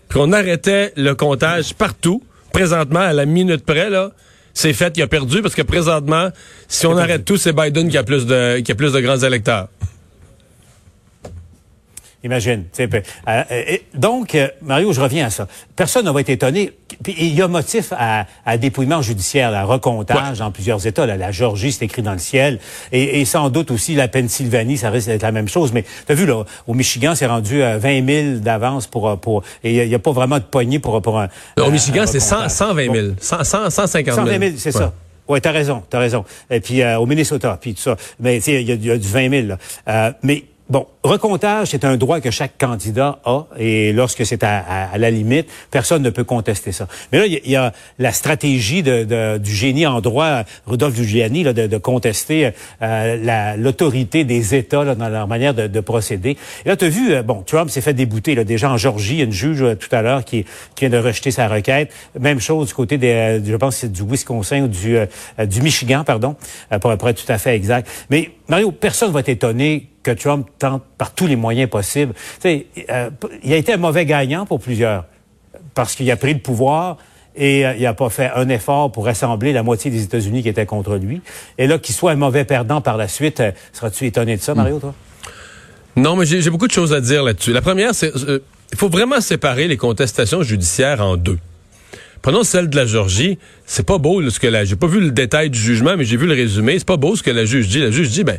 puis 0.09 0.19
on 0.23 0.33
arrêtait 0.33 0.93
le 0.97 1.15
comptage 1.15 1.75
partout, 1.75 2.23
présentement, 2.53 3.01
à 3.01 3.13
la 3.13 3.27
minute 3.27 3.65
près, 3.65 3.91
là, 3.91 4.13
c'est 4.55 4.73
fait, 4.73 4.93
il 4.97 5.03
a 5.03 5.07
perdu, 5.07 5.43
parce 5.43 5.55
que 5.55 5.63
présentement, 5.63 6.31
si 6.69 6.87
on 6.87 6.97
arrête 6.97 7.25
tout, 7.25 7.37
c'est 7.37 7.53
Biden 7.53 7.89
qui 7.89 7.99
a 7.99 8.03
plus 8.03 8.27
de, 8.27 8.61
qui 8.61 8.73
a 8.73 8.75
plus 8.75 8.93
de 8.93 9.01
grands 9.01 9.19
électeurs. 9.19 9.69
Imagine. 12.25 12.65
Euh, 12.81 12.87
euh, 13.29 13.77
donc, 13.95 14.35
euh, 14.35 14.49
Mario, 14.63 14.93
je 14.93 15.01
reviens 15.01 15.27
à 15.27 15.31
ça. 15.31 15.47
Personne 15.77 16.11
n'a 16.11 16.21
été 16.21 16.33
étonné. 16.33 16.73
il 17.07 17.35
y 17.35 17.43
a 17.43 17.47
motif 17.47 17.93
à, 17.97 18.27
à 18.45 18.57
dépouillement 18.57 19.03
judiciaire, 19.03 19.55
à 19.55 19.65
recomptage 19.65 20.39
dans 20.39 20.51
plusieurs 20.51 20.87
États. 20.87 21.07
la 21.07 21.31
Georgie, 21.31 21.73
c'est 21.73 21.85
écrit 21.85 22.03
dans 22.03 22.13
le 22.13 22.19
ciel. 22.19 22.59
Et, 22.91 23.25
sans 23.27 23.51
doute 23.51 23.71
aussi 23.71 23.95
la 23.95 24.09
Pennsylvanie, 24.09 24.79
ça 24.79 24.91
risque 24.91 25.09
d'être 25.09 25.23
la 25.23 25.33
même 25.33 25.49
chose. 25.49 25.73
Mais 25.73 25.85
tu 26.07 26.13
as 26.13 26.15
vu, 26.15 26.27
là, 26.27 26.45
au 26.67 26.75
Michigan, 26.75 27.15
c'est 27.15 27.27
rendu 27.27 27.63
à 27.63 27.79
20 27.79 28.07
000 28.07 28.39
d'avance 28.39 28.87
pour, 28.87 29.17
pour... 29.19 29.43
Et 29.63 29.85
il 29.85 29.89
n'y 29.89 29.95
a, 29.95 29.99
pas 29.99 30.13
vraiment 30.13 30.39
de 30.39 30.45
poignée 30.45 30.79
pour, 30.79 31.01
pour 31.03 31.21
un... 31.21 31.29
au 31.61 31.71
Michigan, 31.71 32.05
c'est 32.07 32.21
120 32.21 32.93
000. 32.93 33.07
150 33.21 34.05
000. 34.05 34.17
120 34.17 34.39
000, 34.39 34.53
c'est 34.57 34.73
ça. 34.73 34.93
Oui, 35.29 35.41
t'as 35.41 35.51
raison, 35.51 35.83
t'as 35.91 35.99
raison. 35.99 36.25
Et 36.51 36.61
puis 36.61 36.85
au 36.85 37.05
Minnesota, 37.05 37.59
puis 37.61 37.75
tout 37.75 37.83
ça. 37.83 37.97
Mais 38.21 38.37
tu 38.37 38.43
sais, 38.43 38.63
il 38.63 38.69
y, 38.69 38.91
a 38.91 38.97
du 38.97 39.09
20 39.09 39.31
000. 39.31 39.47
Là. 39.87 40.15
mais 40.23 40.45
Bon, 40.69 40.85
recomptage, 41.07 41.69
c'est 41.69 41.85
un 41.85 41.97
droit 41.97 42.21
que 42.21 42.31
chaque 42.31 42.59
candidat 42.59 43.19
a 43.25 43.45
et 43.59 43.93
lorsque 43.93 44.25
c'est 44.25 44.43
à, 44.43 44.97
la 44.97 45.11
limite, 45.11 45.49
personne 45.71 46.03
ne 46.03 46.11
peut 46.11 46.25
contester 46.25 46.73
ça. 46.73 46.87
Mais 47.13 47.19
là, 47.19 47.27
il 47.27 47.51
y, 47.51 47.57
a 47.57 47.73
la 47.99 48.13
stratégie 48.13 48.83
de, 48.83 49.39
du 49.39 49.55
génie 49.55 49.87
en 49.87 50.01
droit, 50.01 50.43
Rudolf 50.67 50.95
Giuliani, 50.95 51.45
là, 51.45 51.53
de, 51.53 51.79
contester 51.79 52.51
euh, 52.83 53.57
l'autorité 53.57 54.25
des 54.25 54.55
États 54.55 54.85
là, 54.85 54.95
dans 54.95 55.09
leur 55.09 55.29
manière 55.29 55.55
de, 55.55 55.81
procéder. 55.81 56.37
Et 56.65 56.69
là, 56.69 56.77
tu 56.77 56.87
as 56.87 56.89
vu, 56.89 57.13
euh, 57.13 57.23
bon, 57.23 57.43
Trump 57.43 57.71
s'est 57.71 57.81
fait 57.81 57.95
débouter 57.95 58.35
là, 58.35 58.45
déjà 58.45 58.71
en 58.71 58.77
Georgie, 58.77 59.15
il 59.15 59.19
y 59.19 59.21
a 59.21 59.25
une 59.25 59.33
juge 59.33 59.63
euh, 59.63 59.75
tout 59.75 59.95
à 59.95 60.03
l'heure 60.03 60.25
qui, 60.25 60.45
qui, 60.75 60.87
vient 60.87 60.91
de 60.91 61.05
rejeter 61.05 61.31
sa 61.31 61.49
requête. 61.49 61.93
Même 62.19 62.41
chose 62.41 62.69
du 62.69 62.75
côté 62.75 62.99
des, 62.99 63.41
je 63.45 63.57
pense 63.57 63.85
du 63.85 64.03
Wisconsin 64.03 64.63
ou 64.63 64.69
du, 64.69 64.97
du 65.47 65.61
Michigan, 65.61 66.03
pardon, 66.05 66.37
pour, 66.81 66.97
pour 66.97 67.09
être 67.09 67.25
tout 67.25 67.33
à 67.33 67.39
fait 67.39 67.55
exact. 67.55 67.89
Mais 68.11 68.31
Mario, 68.49 68.73
personne 68.73 69.13
va 69.13 69.21
être 69.21 69.29
étonné 69.29 69.89
que 70.07 70.13
Trump 70.13 70.47
tente 70.61 70.85
par 70.99 71.13
tous 71.13 71.27
les 71.27 71.37
moyens 71.37 71.71
possibles. 71.71 72.15
Euh, 72.45 73.11
il 73.43 73.53
a 73.53 73.57
été 73.57 73.73
un 73.73 73.79
mauvais 73.79 74.07
gagnant 74.07 74.47
pour 74.47 74.61
plusieurs, 74.61 75.05
parce 75.75 75.95
qu'il 75.95 76.11
a 76.11 76.17
pris 76.17 76.35
le 76.35 76.41
pouvoir 76.41 76.97
et 77.37 77.67
euh, 77.67 77.75
il 77.77 77.83
n'a 77.83 77.95
pas 77.95 78.09
fait 78.09 78.31
un 78.35 78.49
effort 78.49 78.91
pour 78.91 79.05
rassembler 79.05 79.53
la 79.53 79.63
moitié 79.63 79.91
des 79.91 80.03
États-Unis 80.03 80.43
qui 80.43 80.49
étaient 80.49 80.67
contre 80.67 80.97
lui. 80.97 81.21
Et 81.59 81.67
là, 81.67 81.79
qu'il 81.79 81.95
soit 81.95 82.13
un 82.13 82.17
mauvais 82.17 82.45
perdant 82.45 82.81
par 82.81 82.97
la 82.97 83.09
suite, 83.09 83.41
euh, 83.41 83.53
seras-tu 83.73 84.07
étonné 84.07 84.37
de 84.37 84.43
ça, 84.43 84.55
Mario, 84.55 84.79
toi? 84.79 84.95
Non, 85.97 86.17
mais 86.17 86.27
j'ai 86.27 86.51
beaucoup 86.51 86.67
de 86.67 86.73
choses 86.73 86.93
à 86.93 87.01
dire 87.01 87.23
là-dessus. 87.23 87.53
La 87.53 87.63
première, 87.63 87.95
c'est 87.95 88.13
il 88.73 88.79
faut 88.79 88.89
vraiment 88.89 89.21
séparer 89.21 89.69
les 89.69 89.77
contestations 89.77 90.43
judiciaires 90.43 91.01
en 91.01 91.17
deux. 91.17 91.39
Prenons 92.23 92.43
celle 92.43 92.69
de 92.69 92.77
la 92.77 92.87
Georgie. 92.87 93.39
C'est 93.67 93.87
pas 93.87 93.99
beau 93.99 94.29
ce 94.29 94.41
que 94.41 94.47
la. 94.47 94.65
J'ai 94.65 94.77
pas 94.77 94.87
vu 94.87 95.01
le 95.01 95.13
détail 95.13 95.51
du 95.51 95.59
jugement, 95.59 95.97
mais 95.97 96.05
j'ai 96.05 96.17
vu 96.17 96.27
le 96.27 96.35
résumé. 96.35 96.79
C'est 96.79 96.87
pas 96.87 96.97
beau 96.97 97.15
ce 97.15 97.23
que 97.23 97.31
la 97.31 97.45
juge 97.45 97.69
dit. 97.69 97.81
La 97.81 97.91
juge 97.91 98.11
dit, 98.11 98.25
ben, 98.25 98.39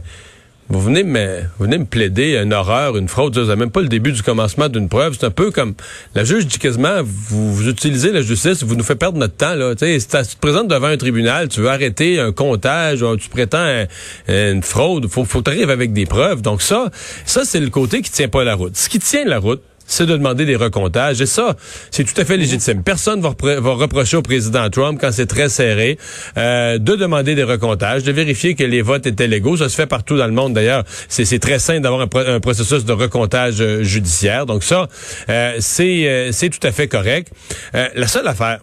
vous 0.69 0.81
venez 0.81 1.03
me, 1.03 1.41
vous 1.57 1.65
venez 1.65 1.77
me 1.77 1.85
plaider 1.85 2.35
une 2.35 2.53
horreur, 2.53 2.97
une 2.97 3.07
fraude, 3.07 3.33
ça 3.33 3.55
même 3.55 3.71
pas 3.71 3.81
le 3.81 3.87
début 3.87 4.11
du 4.11 4.21
commencement 4.21 4.67
d'une 4.67 4.89
preuve. 4.89 5.15
C'est 5.17 5.25
un 5.25 5.31
peu 5.31 5.49
comme 5.51 5.75
la 6.13 6.23
juge 6.23 6.45
dit 6.45 6.59
quasiment, 6.59 7.01
vous, 7.03 7.69
utilisez 7.69 8.11
la 8.11 8.21
justice, 8.21 8.63
vous 8.63 8.75
nous 8.75 8.83
faites 8.83 8.99
perdre 8.99 9.17
notre 9.17 9.35
temps. 9.35 9.55
Là. 9.55 9.73
Sais, 9.77 9.97
tu 9.97 10.35
te 10.35 10.39
présentes 10.39 10.67
devant 10.67 10.87
un 10.87 10.97
tribunal, 10.97 11.47
tu 11.47 11.61
veux 11.61 11.69
arrêter 11.69 12.19
un 12.19 12.31
comptage, 12.31 13.05
tu 13.19 13.29
prétends 13.29 13.85
une 14.27 14.61
fraude, 14.61 15.07
faut, 15.07 15.23
faut 15.23 15.41
t'arriver 15.41 15.71
avec 15.71 15.93
des 15.93 16.05
preuves. 16.05 16.41
Donc 16.41 16.61
ça, 16.61 16.91
ça 17.25 17.45
c'est 17.45 17.61
le 17.61 17.69
côté 17.69 18.01
qui 18.01 18.11
tient 18.11 18.27
pas 18.27 18.43
la 18.43 18.55
route. 18.55 18.75
Ce 18.75 18.89
qui 18.89 18.99
tient 18.99 19.25
la 19.25 19.39
route, 19.39 19.61
c'est 19.87 20.05
de 20.05 20.15
demander 20.15 20.45
des 20.45 20.55
recomptages. 20.55 21.21
Et 21.21 21.25
ça, 21.25 21.55
c'est 21.89 22.03
tout 22.03 22.19
à 22.21 22.25
fait 22.25 22.37
légitime. 22.37 22.83
Personne 22.83 23.21
va, 23.21 23.33
va 23.59 23.71
reprocher 23.71 24.17
au 24.17 24.21
président 24.21 24.69
Trump, 24.69 24.99
quand 25.01 25.11
c'est 25.11 25.25
très 25.25 25.49
serré, 25.49 25.97
euh, 26.37 26.77
de 26.77 26.95
demander 26.95 27.33
des 27.33 27.43
recomptages, 27.43 28.03
de 28.03 28.11
vérifier 28.11 28.53
que 28.53 28.63
les 28.63 28.81
votes 28.81 29.07
étaient 29.07 29.27
légaux. 29.27 29.57
Ça 29.57 29.69
se 29.69 29.75
fait 29.75 29.87
partout 29.87 30.17
dans 30.17 30.27
le 30.27 30.33
monde, 30.33 30.53
d'ailleurs. 30.53 30.83
C'est 31.07 31.39
très 31.39 31.59
simple 31.59 31.81
d'avoir 31.81 32.01
un, 32.01 32.39
processus 32.39 32.85
de 32.85 32.93
recomptage 32.93 33.61
euh, 33.61 33.83
judiciaire. 33.83 34.45
Donc 34.45 34.63
ça, 34.63 34.87
euh, 35.29 35.57
c'est 35.59 36.49
tout 36.49 36.67
à 36.67 36.71
fait 36.71 36.87
correct. 36.87 37.31
la 37.73 38.07
seule 38.07 38.27
affaire, 38.27 38.59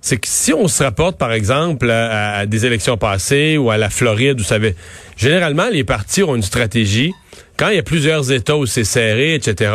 c'est 0.00 0.16
que 0.16 0.28
si 0.28 0.52
on 0.54 0.66
se 0.66 0.82
rapporte, 0.82 1.18
par 1.18 1.32
exemple, 1.32 1.90
à, 1.90 2.46
des 2.46 2.64
élections 2.64 2.96
passées 2.96 3.58
ou 3.58 3.70
à 3.70 3.76
la 3.76 3.90
Floride, 3.90 4.38
vous 4.38 4.44
savez, 4.44 4.74
généralement, 5.16 5.68
les 5.70 5.84
partis 5.84 6.22
ont 6.22 6.36
une 6.36 6.42
stratégie. 6.42 7.12
Quand 7.56 7.68
il 7.68 7.76
y 7.76 7.78
a 7.78 7.82
plusieurs 7.82 8.32
États 8.32 8.56
où 8.56 8.64
c'est 8.64 8.84
serré, 8.84 9.34
etc., 9.34 9.72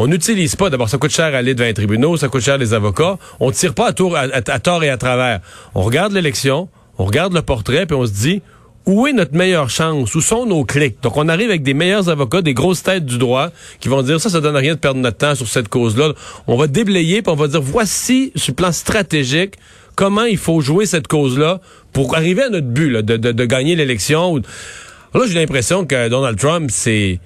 on 0.00 0.06
n'utilise 0.06 0.56
pas, 0.56 0.70
d'abord, 0.70 0.88
ça 0.88 0.96
coûte 0.96 1.10
cher 1.10 1.34
aller 1.34 1.52
devant 1.52 1.66
les 1.66 1.74
tribunaux, 1.74 2.16
ça 2.16 2.28
coûte 2.28 2.40
cher 2.40 2.56
les 2.56 2.72
avocats. 2.72 3.18
On 3.38 3.50
tire 3.50 3.74
pas 3.74 3.88
à, 3.88 3.92
tour, 3.92 4.16
à 4.16 4.58
tort 4.58 4.82
et 4.82 4.88
à 4.88 4.96
travers. 4.96 5.40
On 5.74 5.82
regarde 5.82 6.14
l'élection, 6.14 6.70
on 6.96 7.04
regarde 7.04 7.34
le 7.34 7.42
portrait, 7.42 7.84
puis 7.84 7.94
on 7.94 8.06
se 8.06 8.12
dit, 8.12 8.40
où 8.86 9.06
est 9.06 9.12
notre 9.12 9.34
meilleure 9.34 9.68
chance? 9.68 10.14
Où 10.14 10.22
sont 10.22 10.46
nos 10.46 10.64
clics? 10.64 11.02
Donc, 11.02 11.18
on 11.18 11.28
arrive 11.28 11.50
avec 11.50 11.62
des 11.62 11.74
meilleurs 11.74 12.08
avocats, 12.08 12.40
des 12.40 12.54
grosses 12.54 12.82
têtes 12.82 13.04
du 13.04 13.18
droit, 13.18 13.50
qui 13.78 13.90
vont 13.90 14.00
dire, 14.00 14.18
ça, 14.22 14.30
ça 14.30 14.40
donne 14.40 14.56
rien 14.56 14.72
de 14.72 14.78
perdre 14.78 15.00
notre 15.00 15.18
temps 15.18 15.34
sur 15.34 15.46
cette 15.46 15.68
cause-là. 15.68 16.14
On 16.46 16.56
va 16.56 16.66
déblayer, 16.66 17.20
puis 17.20 17.30
on 17.30 17.36
va 17.36 17.48
dire, 17.48 17.60
voici, 17.60 18.32
sur 18.36 18.52
le 18.52 18.56
plan 18.56 18.72
stratégique, 18.72 19.56
comment 19.96 20.24
il 20.24 20.38
faut 20.38 20.62
jouer 20.62 20.86
cette 20.86 21.08
cause-là 21.08 21.60
pour 21.92 22.16
arriver 22.16 22.44
à 22.44 22.48
notre 22.48 22.68
but, 22.68 23.02
de, 23.02 23.18
de 23.18 23.44
gagner 23.44 23.76
l'élection. 23.76 24.36
Là, 25.12 25.20
j'ai 25.26 25.34
l'impression 25.34 25.84
que 25.84 26.08
Donald 26.08 26.38
Trump, 26.38 26.70
c'est 26.72 27.20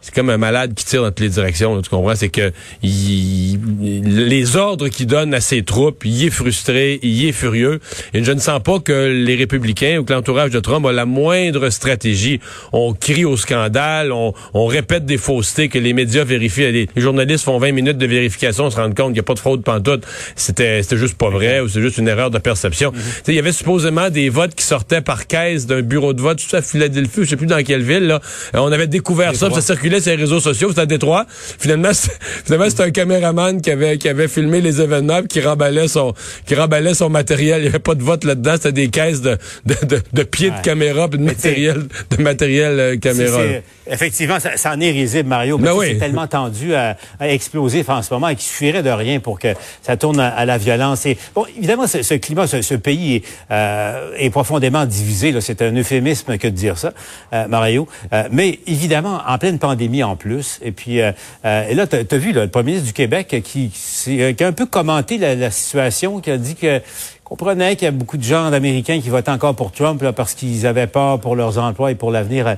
c'est 0.00 0.14
comme 0.14 0.30
un 0.30 0.38
malade 0.38 0.74
qui 0.74 0.84
tire 0.84 1.02
dans 1.02 1.08
toutes 1.08 1.20
les 1.20 1.28
directions. 1.28 1.80
tu 1.82 1.90
comprends? 1.90 2.14
C'est 2.14 2.28
que 2.28 2.52
les 2.82 4.56
ordres 4.56 4.88
qu'il 4.88 5.06
donne 5.06 5.34
à 5.34 5.40
ses 5.40 5.62
troupes, 5.64 6.04
il 6.04 6.24
est 6.24 6.30
frustré, 6.30 7.00
il 7.02 7.26
est 7.26 7.32
furieux. 7.32 7.80
Et 8.14 8.22
je 8.22 8.32
ne 8.32 8.38
sens 8.38 8.62
pas 8.62 8.78
que 8.78 9.12
les 9.12 9.34
républicains 9.34 9.98
ou 9.98 10.04
que 10.04 10.12
l'entourage 10.12 10.50
de 10.50 10.60
Trump 10.60 10.86
a 10.86 10.92
la 10.92 11.04
moindre 11.04 11.70
stratégie. 11.70 12.40
On 12.72 12.94
crie 12.94 13.24
au 13.24 13.36
scandale, 13.36 14.12
on, 14.12 14.32
répète 14.68 15.06
des 15.06 15.16
faussetés 15.16 15.68
que 15.68 15.78
les 15.78 15.92
médias 15.92 16.24
vérifient. 16.24 16.70
Les, 16.70 16.88
journalistes 16.96 17.44
font 17.44 17.58
20 17.58 17.72
minutes 17.72 17.98
de 17.98 18.06
vérification, 18.06 18.66
on 18.66 18.70
se 18.70 18.76
rend 18.76 18.88
compte 18.88 19.06
qu'il 19.06 19.12
n'y 19.14 19.20
a 19.20 19.24
pas 19.24 19.34
de 19.34 19.38
fraude 19.38 19.62
pantoute. 19.62 20.04
C'était, 20.36 20.82
c'était 20.82 20.96
juste 20.96 21.16
pas 21.16 21.30
vrai 21.30 21.60
ou 21.60 21.68
c'est 21.68 21.80
juste 21.80 21.98
une 21.98 22.08
erreur 22.08 22.30
de 22.30 22.38
perception. 22.38 22.92
Mm-hmm. 22.92 23.22
Il 23.28 23.34
y 23.34 23.38
avait 23.38 23.52
supposément 23.52 24.10
des 24.10 24.28
votes 24.28 24.54
qui 24.54 24.64
sortaient 24.64 25.00
par 25.00 25.26
caisse 25.26 25.66
d'un 25.66 25.82
bureau 25.82 26.12
de 26.12 26.20
vote, 26.20 26.38
tout 26.38 26.56
à 26.56 26.62
Philadelphie, 26.62 27.22
je 27.22 27.30
sais 27.30 27.36
plus 27.36 27.46
dans 27.46 27.62
quelle 27.62 27.82
ville. 27.82 28.06
Là. 28.06 28.20
On 28.54 28.70
avait 28.70 28.86
découvert 28.86 29.34
ça, 29.34 29.50
ça 29.50 29.60
circulait 29.60 29.97
sur 30.00 30.10
les 30.10 30.16
réseaux 30.16 30.40
sociaux, 30.40 30.68
c'était 30.68 30.82
à 30.82 30.86
Détroit. 30.86 31.26
Finalement, 31.28 31.90
finalement 32.44 32.70
c'était 32.70 32.84
un 32.84 32.90
caméraman 32.90 33.60
qui 33.60 33.70
avait 33.70 33.98
qui 33.98 34.08
avait 34.08 34.28
filmé 34.28 34.60
les 34.60 34.80
événements 34.80 35.22
qui 35.22 35.40
remballait 35.40 35.88
son 35.88 36.14
qui 36.46 36.54
remballait 36.54 36.94
son 36.94 37.08
matériel. 37.08 37.60
Il 37.60 37.62
n'y 37.62 37.68
avait 37.68 37.78
pas 37.78 37.94
de 37.94 38.02
vote 38.02 38.24
là-dedans, 38.24 38.54
c'était 38.54 38.72
des 38.72 38.88
caisses 38.88 39.20
de 39.20 39.38
de, 39.66 40.00
de, 40.12 40.22
pieds 40.22 40.50
de 40.50 40.60
caméra 40.62 41.08
puis 41.08 41.18
de 41.18 41.24
matériel 41.24 41.84
de 42.16 42.22
matériel 42.22 42.80
euh, 42.80 42.96
caméra. 42.96 43.40
effectivement, 43.86 44.40
ça, 44.40 44.56
ça, 44.56 44.72
en 44.72 44.80
est 44.80 44.90
risible, 44.90 45.28
Mario. 45.28 45.58
Ben 45.58 45.72
c'est 45.80 45.98
tellement 45.98 46.26
tendu 46.26 46.74
à, 46.74 46.96
exploser 47.20 47.84
en 47.88 48.02
ce 48.02 48.12
moment 48.12 48.28
et 48.28 48.34
qu'il 48.34 48.44
suffirait 48.44 48.82
de 48.82 48.90
rien 48.90 49.20
pour 49.20 49.38
que 49.38 49.48
ça 49.82 49.96
tourne 49.96 50.20
à, 50.20 50.44
la 50.44 50.58
violence. 50.58 51.06
Et 51.06 51.16
bon, 51.34 51.46
évidemment, 51.56 51.86
ce, 51.86 52.14
climat, 52.14 52.46
ce, 52.46 52.74
pays 52.74 53.16
est, 53.16 53.24
euh, 53.50 54.12
est, 54.16 54.30
profondément 54.30 54.84
divisé. 54.86 55.34
C'est 55.40 55.62
un 55.62 55.74
euphémisme 55.74 56.38
que 56.38 56.48
de 56.48 56.52
dire 56.52 56.78
ça, 56.78 56.92
euh, 57.32 57.46
Mario. 57.48 57.88
mais 58.30 58.58
évidemment, 58.66 59.20
en 59.26 59.38
pleine 59.38 59.58
pandémie 59.58 59.77
mis 59.86 60.02
en 60.02 60.16
plus. 60.16 60.58
Et 60.62 60.72
puis, 60.72 61.00
euh, 61.00 61.12
euh, 61.44 61.68
et 61.68 61.74
là, 61.74 61.86
tu 61.86 61.96
as, 61.96 62.18
vu 62.18 62.32
le 62.32 62.48
premier 62.48 62.72
ministre 62.72 62.88
du 62.88 62.92
Québec 62.92 63.40
qui, 63.44 63.70
euh, 64.08 64.32
a 64.40 64.44
un 64.44 64.52
peu 64.52 64.66
commenté 64.66 65.18
la, 65.18 65.50
situation, 65.52 66.20
qui 66.20 66.32
a 66.32 66.36
dit 66.36 66.56
que 66.56 66.80
comprenait 67.22 67.76
qu'il 67.76 67.84
y 67.84 67.88
a 67.88 67.92
beaucoup 67.92 68.16
de 68.16 68.22
gens 68.22 68.50
d'Américains 68.50 69.00
qui 69.00 69.10
votent 69.10 69.28
encore 69.28 69.54
pour 69.54 69.70
Trump 69.70 70.00
là, 70.02 70.12
parce 70.12 70.34
qu'ils 70.34 70.66
avaient 70.66 70.86
peur 70.86 71.20
pour 71.20 71.36
leurs 71.36 71.58
emplois 71.58 71.90
et 71.92 71.94
pour 71.94 72.10
l'avenir 72.10 72.56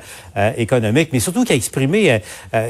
économique, 0.56 1.08
mais 1.12 1.18
surtout 1.18 1.42
qui 1.42 1.52
a 1.52 1.56
exprimé 1.56 2.20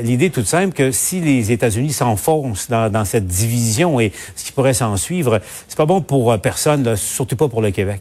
l'idée 0.03 0.31
toute 0.31 0.47
simple 0.47 0.73
que 0.73 0.93
si 0.93 1.21
les 1.21 1.53
États-Unis 1.53 1.93
s'enfoncent 1.93 2.71
dans, 2.71 2.91
dans, 2.91 3.05
cette 3.05 3.27
division 3.27 4.01
et 4.01 4.13
ce 4.35 4.47
qui 4.47 4.53
pourrait 4.53 4.73
s'en 4.73 4.97
suivre, 4.97 5.41
c'est 5.69 5.77
pas 5.77 5.85
bon 5.85 6.01
pour 6.01 6.39
personne, 6.39 6.97
surtout 6.97 7.37
pas 7.37 7.49
pour 7.49 7.61
le 7.61 7.71
Québec. 7.71 8.01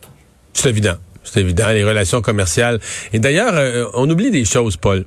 C'est 0.54 0.70
évident. 0.70 0.96
C'est 1.26 1.42
évident, 1.42 1.68
les 1.68 1.84
relations 1.84 2.22
commerciales. 2.22 2.80
Et 3.12 3.20
d'ailleurs, 3.20 3.92
on 3.96 4.10
oublie 4.10 4.32
des 4.32 4.46
choses, 4.46 4.78
Paul. 4.78 5.06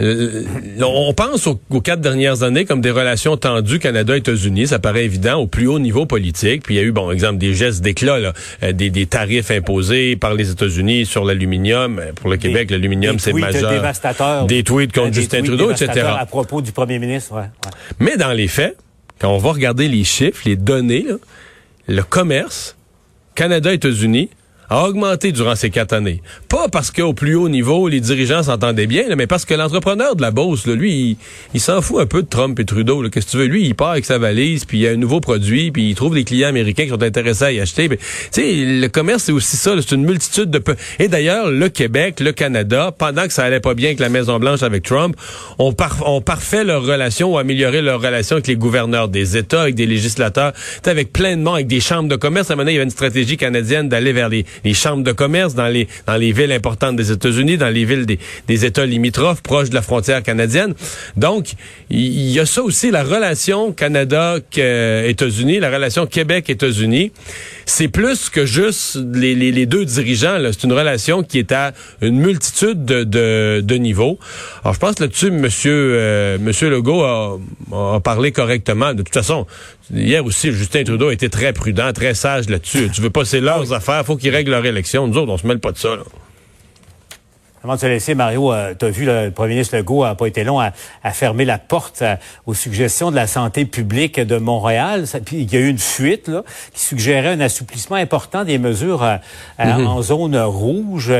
Euh, 0.00 0.44
on 0.80 1.12
pense 1.12 1.46
aux, 1.46 1.80
quatre 1.80 2.00
dernières 2.00 2.42
années 2.42 2.64
comme 2.64 2.80
des 2.80 2.90
relations 2.90 3.36
tendues 3.36 3.78
Canada-États-Unis. 3.78 4.68
Ça 4.68 4.78
paraît 4.78 5.04
évident 5.04 5.40
au 5.40 5.46
plus 5.46 5.66
haut 5.66 5.78
niveau 5.78 6.06
politique. 6.06 6.62
Puis 6.62 6.76
il 6.76 6.78
y 6.78 6.80
a 6.80 6.84
eu, 6.84 6.92
bon, 6.92 7.10
exemple, 7.10 7.38
des 7.38 7.54
gestes 7.54 7.82
d'éclat, 7.82 8.32
euh, 8.62 8.72
des, 8.72 8.90
des, 8.90 9.06
tarifs 9.06 9.50
imposés 9.50 10.16
par 10.16 10.34
les 10.34 10.50
États-Unis 10.50 11.06
sur 11.06 11.24
l'aluminium. 11.24 11.98
Euh, 11.98 12.12
pour 12.12 12.30
le 12.30 12.36
Québec, 12.36 12.70
l'aluminium, 12.70 13.18
c'est 13.18 13.32
majeur. 13.32 13.72
Dévastateurs. 13.72 14.46
Des 14.46 14.62
tweets 14.62 14.92
contre 14.92 15.14
Justin 15.14 15.42
Trudeau, 15.42 15.70
etc. 15.70 16.06
À 16.18 16.26
propos 16.26 16.60
du 16.62 16.72
premier 16.72 16.98
ministre, 16.98 17.34
ouais, 17.34 17.50
Mais 17.98 18.16
dans 18.16 18.32
les 18.32 18.48
faits, 18.48 18.76
quand 19.18 19.32
on 19.32 19.38
va 19.38 19.50
regarder 19.50 19.88
les 19.88 20.04
chiffres, 20.04 20.42
les 20.44 20.56
données, 20.56 21.06
le 21.88 22.02
commerce, 22.02 22.76
Canada-États-Unis, 23.34 24.30
a 24.70 24.84
augmenté 24.84 25.32
durant 25.32 25.54
ces 25.54 25.70
quatre 25.70 25.92
années. 25.92 26.22
Pas 26.48 26.68
parce 26.68 26.90
qu'au 26.90 27.12
plus 27.12 27.34
haut 27.34 27.48
niveau, 27.48 27.88
les 27.88 28.00
dirigeants 28.00 28.42
s'entendaient 28.42 28.86
bien, 28.86 29.04
mais 29.16 29.26
parce 29.26 29.44
que 29.44 29.54
l'entrepreneur 29.54 30.16
de 30.16 30.22
la 30.22 30.30
Beauce, 30.30 30.66
lui, 30.66 31.16
il, 31.54 31.60
s'en 31.60 31.80
fout 31.80 32.00
un 32.00 32.06
peu 32.06 32.22
de 32.22 32.28
Trump 32.28 32.58
et 32.60 32.64
Trudeau. 32.64 33.02
Qu'est-ce 33.08 33.26
que 33.26 33.30
tu 33.30 33.36
veux? 33.38 33.46
Lui, 33.46 33.64
il 33.64 33.74
part 33.74 33.90
avec 33.90 34.04
sa 34.04 34.18
valise, 34.18 34.64
puis 34.64 34.78
il 34.78 34.80
y 34.82 34.88
a 34.88 34.90
un 34.90 34.96
nouveau 34.96 35.20
produit, 35.20 35.70
puis 35.70 35.90
il 35.90 35.94
trouve 35.94 36.14
des 36.14 36.24
clients 36.24 36.48
américains 36.48 36.84
qui 36.84 36.90
sont 36.90 37.02
intéressés 37.02 37.44
à 37.44 37.52
y 37.52 37.60
acheter. 37.60 37.88
Tu 37.88 37.98
sais, 38.30 38.54
le 38.64 38.88
commerce, 38.88 39.24
c'est 39.24 39.32
aussi 39.32 39.56
ça. 39.56 39.74
C'est 39.78 39.94
une 39.94 40.04
multitude 40.04 40.50
de... 40.50 40.62
Et 40.98 41.08
d'ailleurs, 41.08 41.50
le 41.50 41.68
Québec, 41.68 42.20
le 42.20 42.32
Canada, 42.32 42.94
pendant 42.96 43.26
que 43.26 43.32
ça 43.32 43.44
allait 43.44 43.60
pas 43.60 43.74
bien 43.74 43.88
avec 43.88 44.00
la 44.00 44.08
Maison-Blanche 44.08 44.62
avec 44.62 44.82
Trump, 44.82 45.16
on, 45.58 45.74
on 46.04 46.20
parfait 46.20 46.64
leurs 46.64 46.82
relations 46.82 47.32
ou 47.32 47.38
amélioré 47.38 47.80
leurs 47.80 48.00
relations 48.00 48.36
avec 48.36 48.46
les 48.46 48.56
gouverneurs 48.56 49.08
des 49.08 49.36
États, 49.36 49.62
avec 49.62 49.74
des 49.74 49.86
législateurs, 49.86 50.52
avec 50.84 51.12
plein 51.12 51.36
de 51.36 51.42
monde, 51.42 51.54
avec 51.54 51.66
des 51.66 51.80
chambres 51.80 52.08
de 52.08 52.16
commerce. 52.16 52.50
À 52.50 52.54
un 52.54 52.56
moment 52.56 52.68
il 52.68 52.74
y 52.74 52.76
avait 52.76 52.84
une 52.84 52.90
stratégie 52.90 53.36
canadienne 53.36 53.88
d'aller 53.88 54.12
vers 54.12 54.28
les 54.28 54.44
les 54.64 54.74
chambres 54.74 55.04
de 55.04 55.12
commerce 55.12 55.54
dans 55.54 55.68
les 55.68 55.88
dans 56.06 56.16
les 56.16 56.32
villes 56.32 56.52
importantes 56.52 56.96
des 56.96 57.12
États-Unis, 57.12 57.56
dans 57.56 57.68
les 57.68 57.84
villes 57.84 58.06
des, 58.06 58.18
des 58.46 58.64
États 58.64 58.86
limitrophes 58.86 59.42
proches 59.42 59.70
de 59.70 59.74
la 59.74 59.82
frontière 59.82 60.22
canadienne. 60.22 60.74
Donc, 61.16 61.52
il 61.90 62.30
y, 62.30 62.40
a 62.40 62.46
ça 62.46 62.62
aussi, 62.62 62.90
la 62.90 63.02
relation 63.02 63.72
Canada-États-Unis, 63.72 65.58
la 65.58 65.70
relation 65.70 66.06
Québec-États-Unis. 66.06 67.12
C'est 67.70 67.88
plus 67.88 68.30
que 68.30 68.46
juste 68.46 68.98
les, 69.12 69.34
les, 69.34 69.52
les 69.52 69.66
deux 69.66 69.84
dirigeants. 69.84 70.38
C'est 70.52 70.64
une 70.64 70.72
relation 70.72 71.22
qui 71.22 71.38
est 71.38 71.52
à 71.52 71.74
une 72.00 72.18
multitude 72.18 72.86
de, 72.86 73.04
de, 73.04 73.60
de 73.62 73.74
niveaux. 73.74 74.18
Alors, 74.62 74.72
je 74.72 74.78
pense 74.80 74.98
là-dessus, 74.98 75.30
Monsieur, 75.30 75.92
euh, 75.94 76.38
Monsieur 76.40 76.70
Legault 76.70 77.02
a, 77.02 77.38
a 77.72 78.00
parlé 78.00 78.32
correctement. 78.32 78.94
De 78.94 79.02
toute 79.02 79.12
façon, 79.12 79.46
Hier 79.92 80.24
aussi, 80.24 80.52
Justin 80.52 80.84
Trudeau 80.84 81.08
a 81.08 81.12
été 81.12 81.30
très 81.30 81.52
prudent, 81.52 81.92
très 81.92 82.14
sage 82.14 82.48
là-dessus. 82.50 82.90
Tu 82.92 83.00
veux 83.00 83.10
passer 83.10 83.40
leurs 83.40 83.72
affaires, 83.72 84.04
faut 84.04 84.16
qu'ils 84.16 84.34
règlent 84.34 84.50
leur 84.50 84.64
élection. 84.66 85.06
Nous 85.06 85.16
autres, 85.16 85.32
on 85.32 85.38
se 85.38 85.46
mêle 85.46 85.60
pas 85.60 85.72
de 85.72 85.78
ça. 85.78 85.96
Là. 85.96 86.02
Avant 87.68 87.76
de 87.76 87.82
te 87.82 87.86
laisser, 87.86 88.14
Mario, 88.14 88.50
euh, 88.50 88.72
tu 88.78 88.86
as 88.86 88.88
vu, 88.88 89.04
le 89.04 89.30
premier 89.30 89.50
ministre 89.50 89.76
Legault 89.76 90.02
n'a 90.02 90.14
pas 90.14 90.26
été 90.26 90.42
long 90.42 90.58
à, 90.58 90.72
fermer 91.12 91.44
la 91.44 91.58
porte 91.58 92.00
euh, 92.00 92.16
aux 92.46 92.54
suggestions 92.54 93.10
de 93.10 93.16
la 93.16 93.26
santé 93.26 93.66
publique 93.66 94.18
de 94.18 94.38
Montréal. 94.38 95.04
puis 95.26 95.42
il 95.42 95.52
y 95.52 95.56
a 95.58 95.60
eu 95.60 95.68
une 95.68 95.78
fuite 95.78 96.28
là, 96.28 96.44
qui 96.72 96.80
suggérait 96.80 97.28
un 97.28 97.40
assouplissement 97.40 97.96
important 97.96 98.44
des 98.44 98.56
mesures 98.56 99.02
euh, 99.02 99.16
mm-hmm. 99.58 99.86
en 99.86 100.00
zone 100.00 100.38
rouge. 100.38 101.12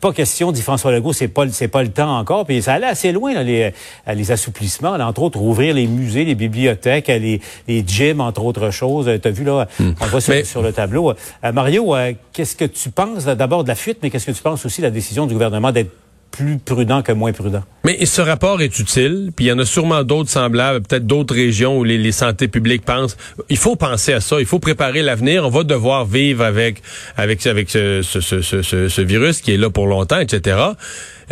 Pas 0.00 0.12
question, 0.12 0.52
dit 0.52 0.62
François 0.62 0.92
Legault, 0.92 1.12
c'est 1.12 1.26
pas 1.26 1.48
c'est 1.50 1.66
pas 1.66 1.82
le 1.82 1.88
temps 1.88 2.16
encore. 2.16 2.46
Puis 2.46 2.62
ça 2.62 2.74
allait 2.74 2.86
assez 2.86 3.10
loin 3.10 3.42
les, 3.42 3.72
les 4.06 4.30
assouplissements, 4.30 4.92
entre 4.92 5.22
autres 5.22 5.40
ouvrir 5.40 5.74
les 5.74 5.88
musées, 5.88 6.24
les 6.24 6.36
bibliothèques, 6.36 7.08
les, 7.08 7.40
les 7.66 7.84
gyms, 7.84 8.20
entre 8.20 8.44
autres 8.44 8.70
choses. 8.70 9.10
Tu 9.20 9.26
as 9.26 9.30
vu 9.32 9.42
là, 9.42 9.66
mm. 9.80 9.90
on 10.00 10.06
voit 10.06 10.20
sur, 10.20 10.46
sur 10.46 10.62
le 10.62 10.72
tableau. 10.72 11.14
Mario, 11.52 11.96
qu'est-ce 12.32 12.54
que 12.54 12.64
tu 12.64 12.90
penses 12.90 13.24
d'abord 13.24 13.64
de 13.64 13.68
la 13.68 13.74
fuite, 13.74 13.98
mais 14.02 14.10
qu'est-ce 14.10 14.26
que 14.26 14.30
tu 14.30 14.42
penses 14.42 14.64
aussi 14.64 14.82
de 14.82 14.86
la 14.86 14.92
décision 14.92 15.26
du 15.26 15.32
gouvernement 15.32 15.72
d'être 15.72 15.95
plus 16.36 16.58
prudent 16.58 17.02
que 17.02 17.12
moins 17.12 17.32
prudent. 17.32 17.62
Mais 17.84 18.04
ce 18.04 18.20
rapport 18.20 18.60
est 18.60 18.78
utile, 18.78 19.30
puis 19.34 19.46
il 19.46 19.48
y 19.48 19.52
en 19.52 19.58
a 19.58 19.64
sûrement 19.64 20.02
d'autres 20.02 20.28
semblables, 20.28 20.84
peut-être 20.86 21.06
d'autres 21.06 21.34
régions 21.34 21.78
où 21.78 21.84
les, 21.84 21.98
les, 21.98 22.12
santé 22.12 22.48
publiques 22.48 22.84
pensent. 22.84 23.16
Il 23.48 23.56
faut 23.56 23.76
penser 23.76 24.12
à 24.12 24.20
ça, 24.20 24.40
il 24.40 24.46
faut 24.46 24.58
préparer 24.58 25.02
l'avenir. 25.02 25.46
On 25.46 25.50
va 25.50 25.62
devoir 25.62 26.04
vivre 26.04 26.44
avec 26.44 26.82
avec 27.16 27.46
avec 27.46 27.70
ce, 27.70 28.02
ce, 28.02 28.20
ce, 28.20 28.42
ce, 28.42 29.00
virus 29.00 29.40
qui 29.40 29.54
est 29.54 29.56
là 29.56 29.70
pour 29.70 29.86
longtemps, 29.86 30.18
etc. 30.18 30.58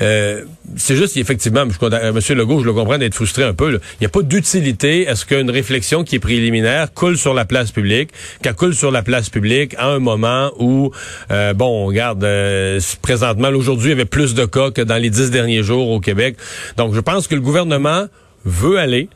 Euh, 0.00 0.44
c'est 0.76 0.96
juste, 0.96 1.16
effectivement, 1.16 1.62
M. 1.62 2.20
Legault, 2.36 2.60
je 2.60 2.64
le 2.64 2.72
comprends 2.72 2.98
d'être 2.98 3.14
frustré 3.14 3.44
un 3.44 3.54
peu. 3.54 3.72
Il 3.72 3.80
n'y 4.00 4.06
a 4.06 4.10
pas 4.10 4.22
d'utilité 4.22 5.06
à 5.08 5.14
ce 5.14 5.24
qu'une 5.24 5.50
réflexion 5.50 6.04
qui 6.04 6.16
est 6.16 6.20
préliminaire 6.20 6.92
coule 6.92 7.16
sur 7.16 7.34
la 7.34 7.44
place 7.44 7.70
publique, 7.70 8.10
qu'elle 8.42 8.54
coule 8.54 8.74
sur 8.74 8.90
la 8.90 9.02
place 9.02 9.30
publique 9.30 9.74
à 9.78 9.88
un 9.88 9.98
moment 9.98 10.50
où, 10.58 10.90
euh, 11.30 11.54
bon, 11.54 11.84
on 11.84 11.86
regarde, 11.86 12.24
euh, 12.24 12.80
présentement, 13.02 13.48
aujourd'hui, 13.48 13.88
il 13.88 13.90
y 13.90 13.94
avait 13.94 14.04
plus 14.04 14.34
de 14.34 14.44
cas 14.44 14.70
que 14.70 14.82
dans 14.82 14.96
les 14.96 15.10
dix 15.10 15.30
derniers 15.30 15.62
jours 15.62 15.90
au 15.90 16.00
Québec. 16.00 16.36
Donc, 16.76 16.94
je 16.94 17.00
pense 17.00 17.28
que 17.28 17.34
le 17.34 17.40
gouvernement 17.40 18.06
veut 18.44 18.78
aller 18.78 19.08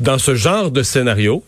dans 0.00 0.18
ce 0.18 0.34
genre 0.34 0.70
de 0.70 0.82
scénario, 0.82 1.42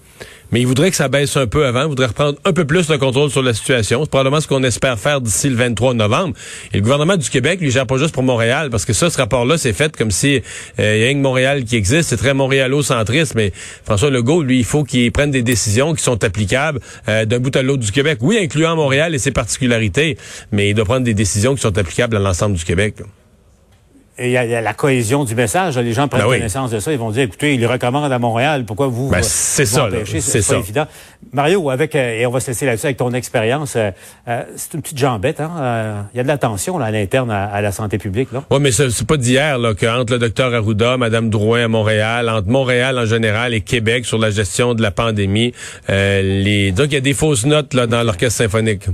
mais 0.52 0.60
il 0.60 0.66
voudrait 0.66 0.90
que 0.90 0.96
ça 0.96 1.08
baisse 1.08 1.36
un 1.36 1.46
peu 1.46 1.66
avant, 1.66 1.82
il 1.82 1.88
voudrait 1.88 2.06
reprendre 2.06 2.38
un 2.44 2.52
peu 2.52 2.64
plus 2.64 2.88
le 2.88 2.98
contrôle 2.98 3.30
sur 3.30 3.42
la 3.42 3.54
situation. 3.54 4.02
C'est 4.02 4.10
probablement 4.10 4.40
ce 4.40 4.46
qu'on 4.46 4.62
espère 4.62 4.98
faire 4.98 5.20
d'ici 5.20 5.48
le 5.48 5.56
23 5.56 5.94
novembre. 5.94 6.34
Et 6.72 6.76
le 6.76 6.82
gouvernement 6.82 7.16
du 7.16 7.28
Québec, 7.28 7.60
lui, 7.60 7.70
gère 7.70 7.86
pas 7.86 7.96
juste 7.96 8.14
pour 8.14 8.22
Montréal, 8.22 8.70
parce 8.70 8.84
que 8.84 8.92
ça, 8.92 9.10
ce 9.10 9.18
rapport-là, 9.18 9.58
c'est 9.58 9.72
fait 9.72 9.96
comme 9.96 10.10
si 10.10 10.42
euh, 10.78 10.96
il 10.96 11.02
y 11.02 11.04
a 11.04 11.10
une 11.10 11.20
Montréal 11.20 11.64
qui 11.64 11.76
existe, 11.76 12.10
c'est 12.10 12.16
très 12.16 12.34
montréalocentriste, 12.34 13.34
mais 13.34 13.52
François 13.84 14.10
Legault, 14.10 14.42
lui, 14.42 14.58
il 14.58 14.64
faut 14.64 14.84
qu'il 14.84 15.10
prenne 15.12 15.30
des 15.30 15.42
décisions 15.42 15.94
qui 15.94 16.02
sont 16.02 16.22
applicables 16.22 16.80
euh, 17.08 17.24
d'un 17.24 17.40
bout 17.40 17.54
à 17.56 17.62
l'autre 17.62 17.82
du 17.82 17.92
Québec. 17.92 18.18
Oui, 18.20 18.38
incluant 18.38 18.76
Montréal 18.76 19.14
et 19.14 19.18
ses 19.18 19.32
particularités, 19.32 20.16
mais 20.52 20.70
il 20.70 20.74
doit 20.74 20.84
prendre 20.84 21.04
des 21.04 21.14
décisions 21.14 21.54
qui 21.54 21.62
sont 21.62 21.76
applicables 21.76 22.16
à 22.16 22.20
l'ensemble 22.20 22.56
du 22.56 22.64
Québec. 22.64 22.96
Et 24.16 24.28
il 24.28 24.32
y, 24.32 24.36
a 24.36 24.60
la 24.60 24.74
cohésion 24.74 25.24
du 25.24 25.34
message. 25.34 25.76
Les 25.76 25.92
gens 25.92 26.06
prennent 26.06 26.22
ben 26.22 26.28
connaissance 26.28 26.70
de 26.70 26.78
ça. 26.78 26.92
Ils 26.92 26.98
vont 26.98 27.10
dire, 27.10 27.24
écoutez, 27.24 27.54
il 27.54 27.66
recommande 27.66 28.12
à 28.12 28.18
Montréal. 28.20 28.64
Pourquoi 28.64 28.86
vous 28.86 29.10
ben, 29.10 29.22
C'est 29.22 29.66
ça. 29.66 29.88
C'est 30.04 30.40
ça. 30.40 30.56
évident. 30.56 30.86
Mario, 31.32 31.68
avec 31.68 31.96
euh, 31.96 32.20
et 32.20 32.26
on 32.26 32.30
va 32.30 32.38
se 32.38 32.48
laisser 32.48 32.64
là-dessus 32.64 32.86
avec 32.86 32.98
ton 32.98 33.12
expérience. 33.12 33.74
Euh, 33.74 33.90
euh, 34.28 34.42
c'est 34.54 34.74
une 34.74 34.82
petite 34.82 34.98
jambette. 34.98 35.40
Hein? 35.40 36.06
Il 36.14 36.16
y 36.16 36.20
a 36.20 36.22
de 36.22 36.28
la 36.28 36.38
tension 36.38 36.78
là, 36.78 36.86
à 36.86 36.90
l'interne 36.92 37.30
à, 37.32 37.60
la 37.60 37.72
santé 37.72 37.98
publique. 37.98 38.30
Là. 38.32 38.44
Oui, 38.52 38.58
mais 38.60 38.70
c'est 38.70 39.06
pas 39.06 39.16
d'hier 39.16 39.58
là 39.58 39.74
qu'entre 39.74 40.12
le 40.12 40.20
docteur 40.20 40.54
Arruda, 40.54 40.96
Mme 40.96 41.30
Drouin 41.30 41.64
à 41.64 41.68
Montréal, 41.68 42.28
entre 42.28 42.48
Montréal 42.48 42.98
en 42.98 43.06
général 43.06 43.52
et 43.52 43.62
Québec 43.62 44.06
sur 44.06 44.18
la 44.18 44.30
gestion 44.30 44.74
de 44.74 44.82
la 44.82 44.92
pandémie, 44.92 45.52
les 45.88 46.72
donc 46.72 46.86
il 46.90 46.94
y 46.94 46.98
a 46.98 47.00
des 47.00 47.14
fausses 47.14 47.46
notes 47.46 47.74
là 47.74 47.86
dans 47.86 48.02
l'orchestre 48.02 48.38
symphonique 48.38 48.86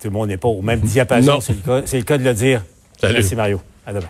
tout 0.00 0.08
le 0.08 0.12
monde 0.12 0.28
n'est 0.28 0.36
pas 0.36 0.48
au 0.48 0.62
même 0.62 0.80
diapason. 0.80 1.40
C'est 1.40 1.98
le, 1.98 2.02
cas 2.02 2.18
de 2.18 2.24
le 2.24 2.34
dire. 2.34 2.64
Salut. 3.00 3.14
Merci 3.14 3.36
Mario. 3.36 3.60
À 3.86 3.92
demain. 3.92 4.08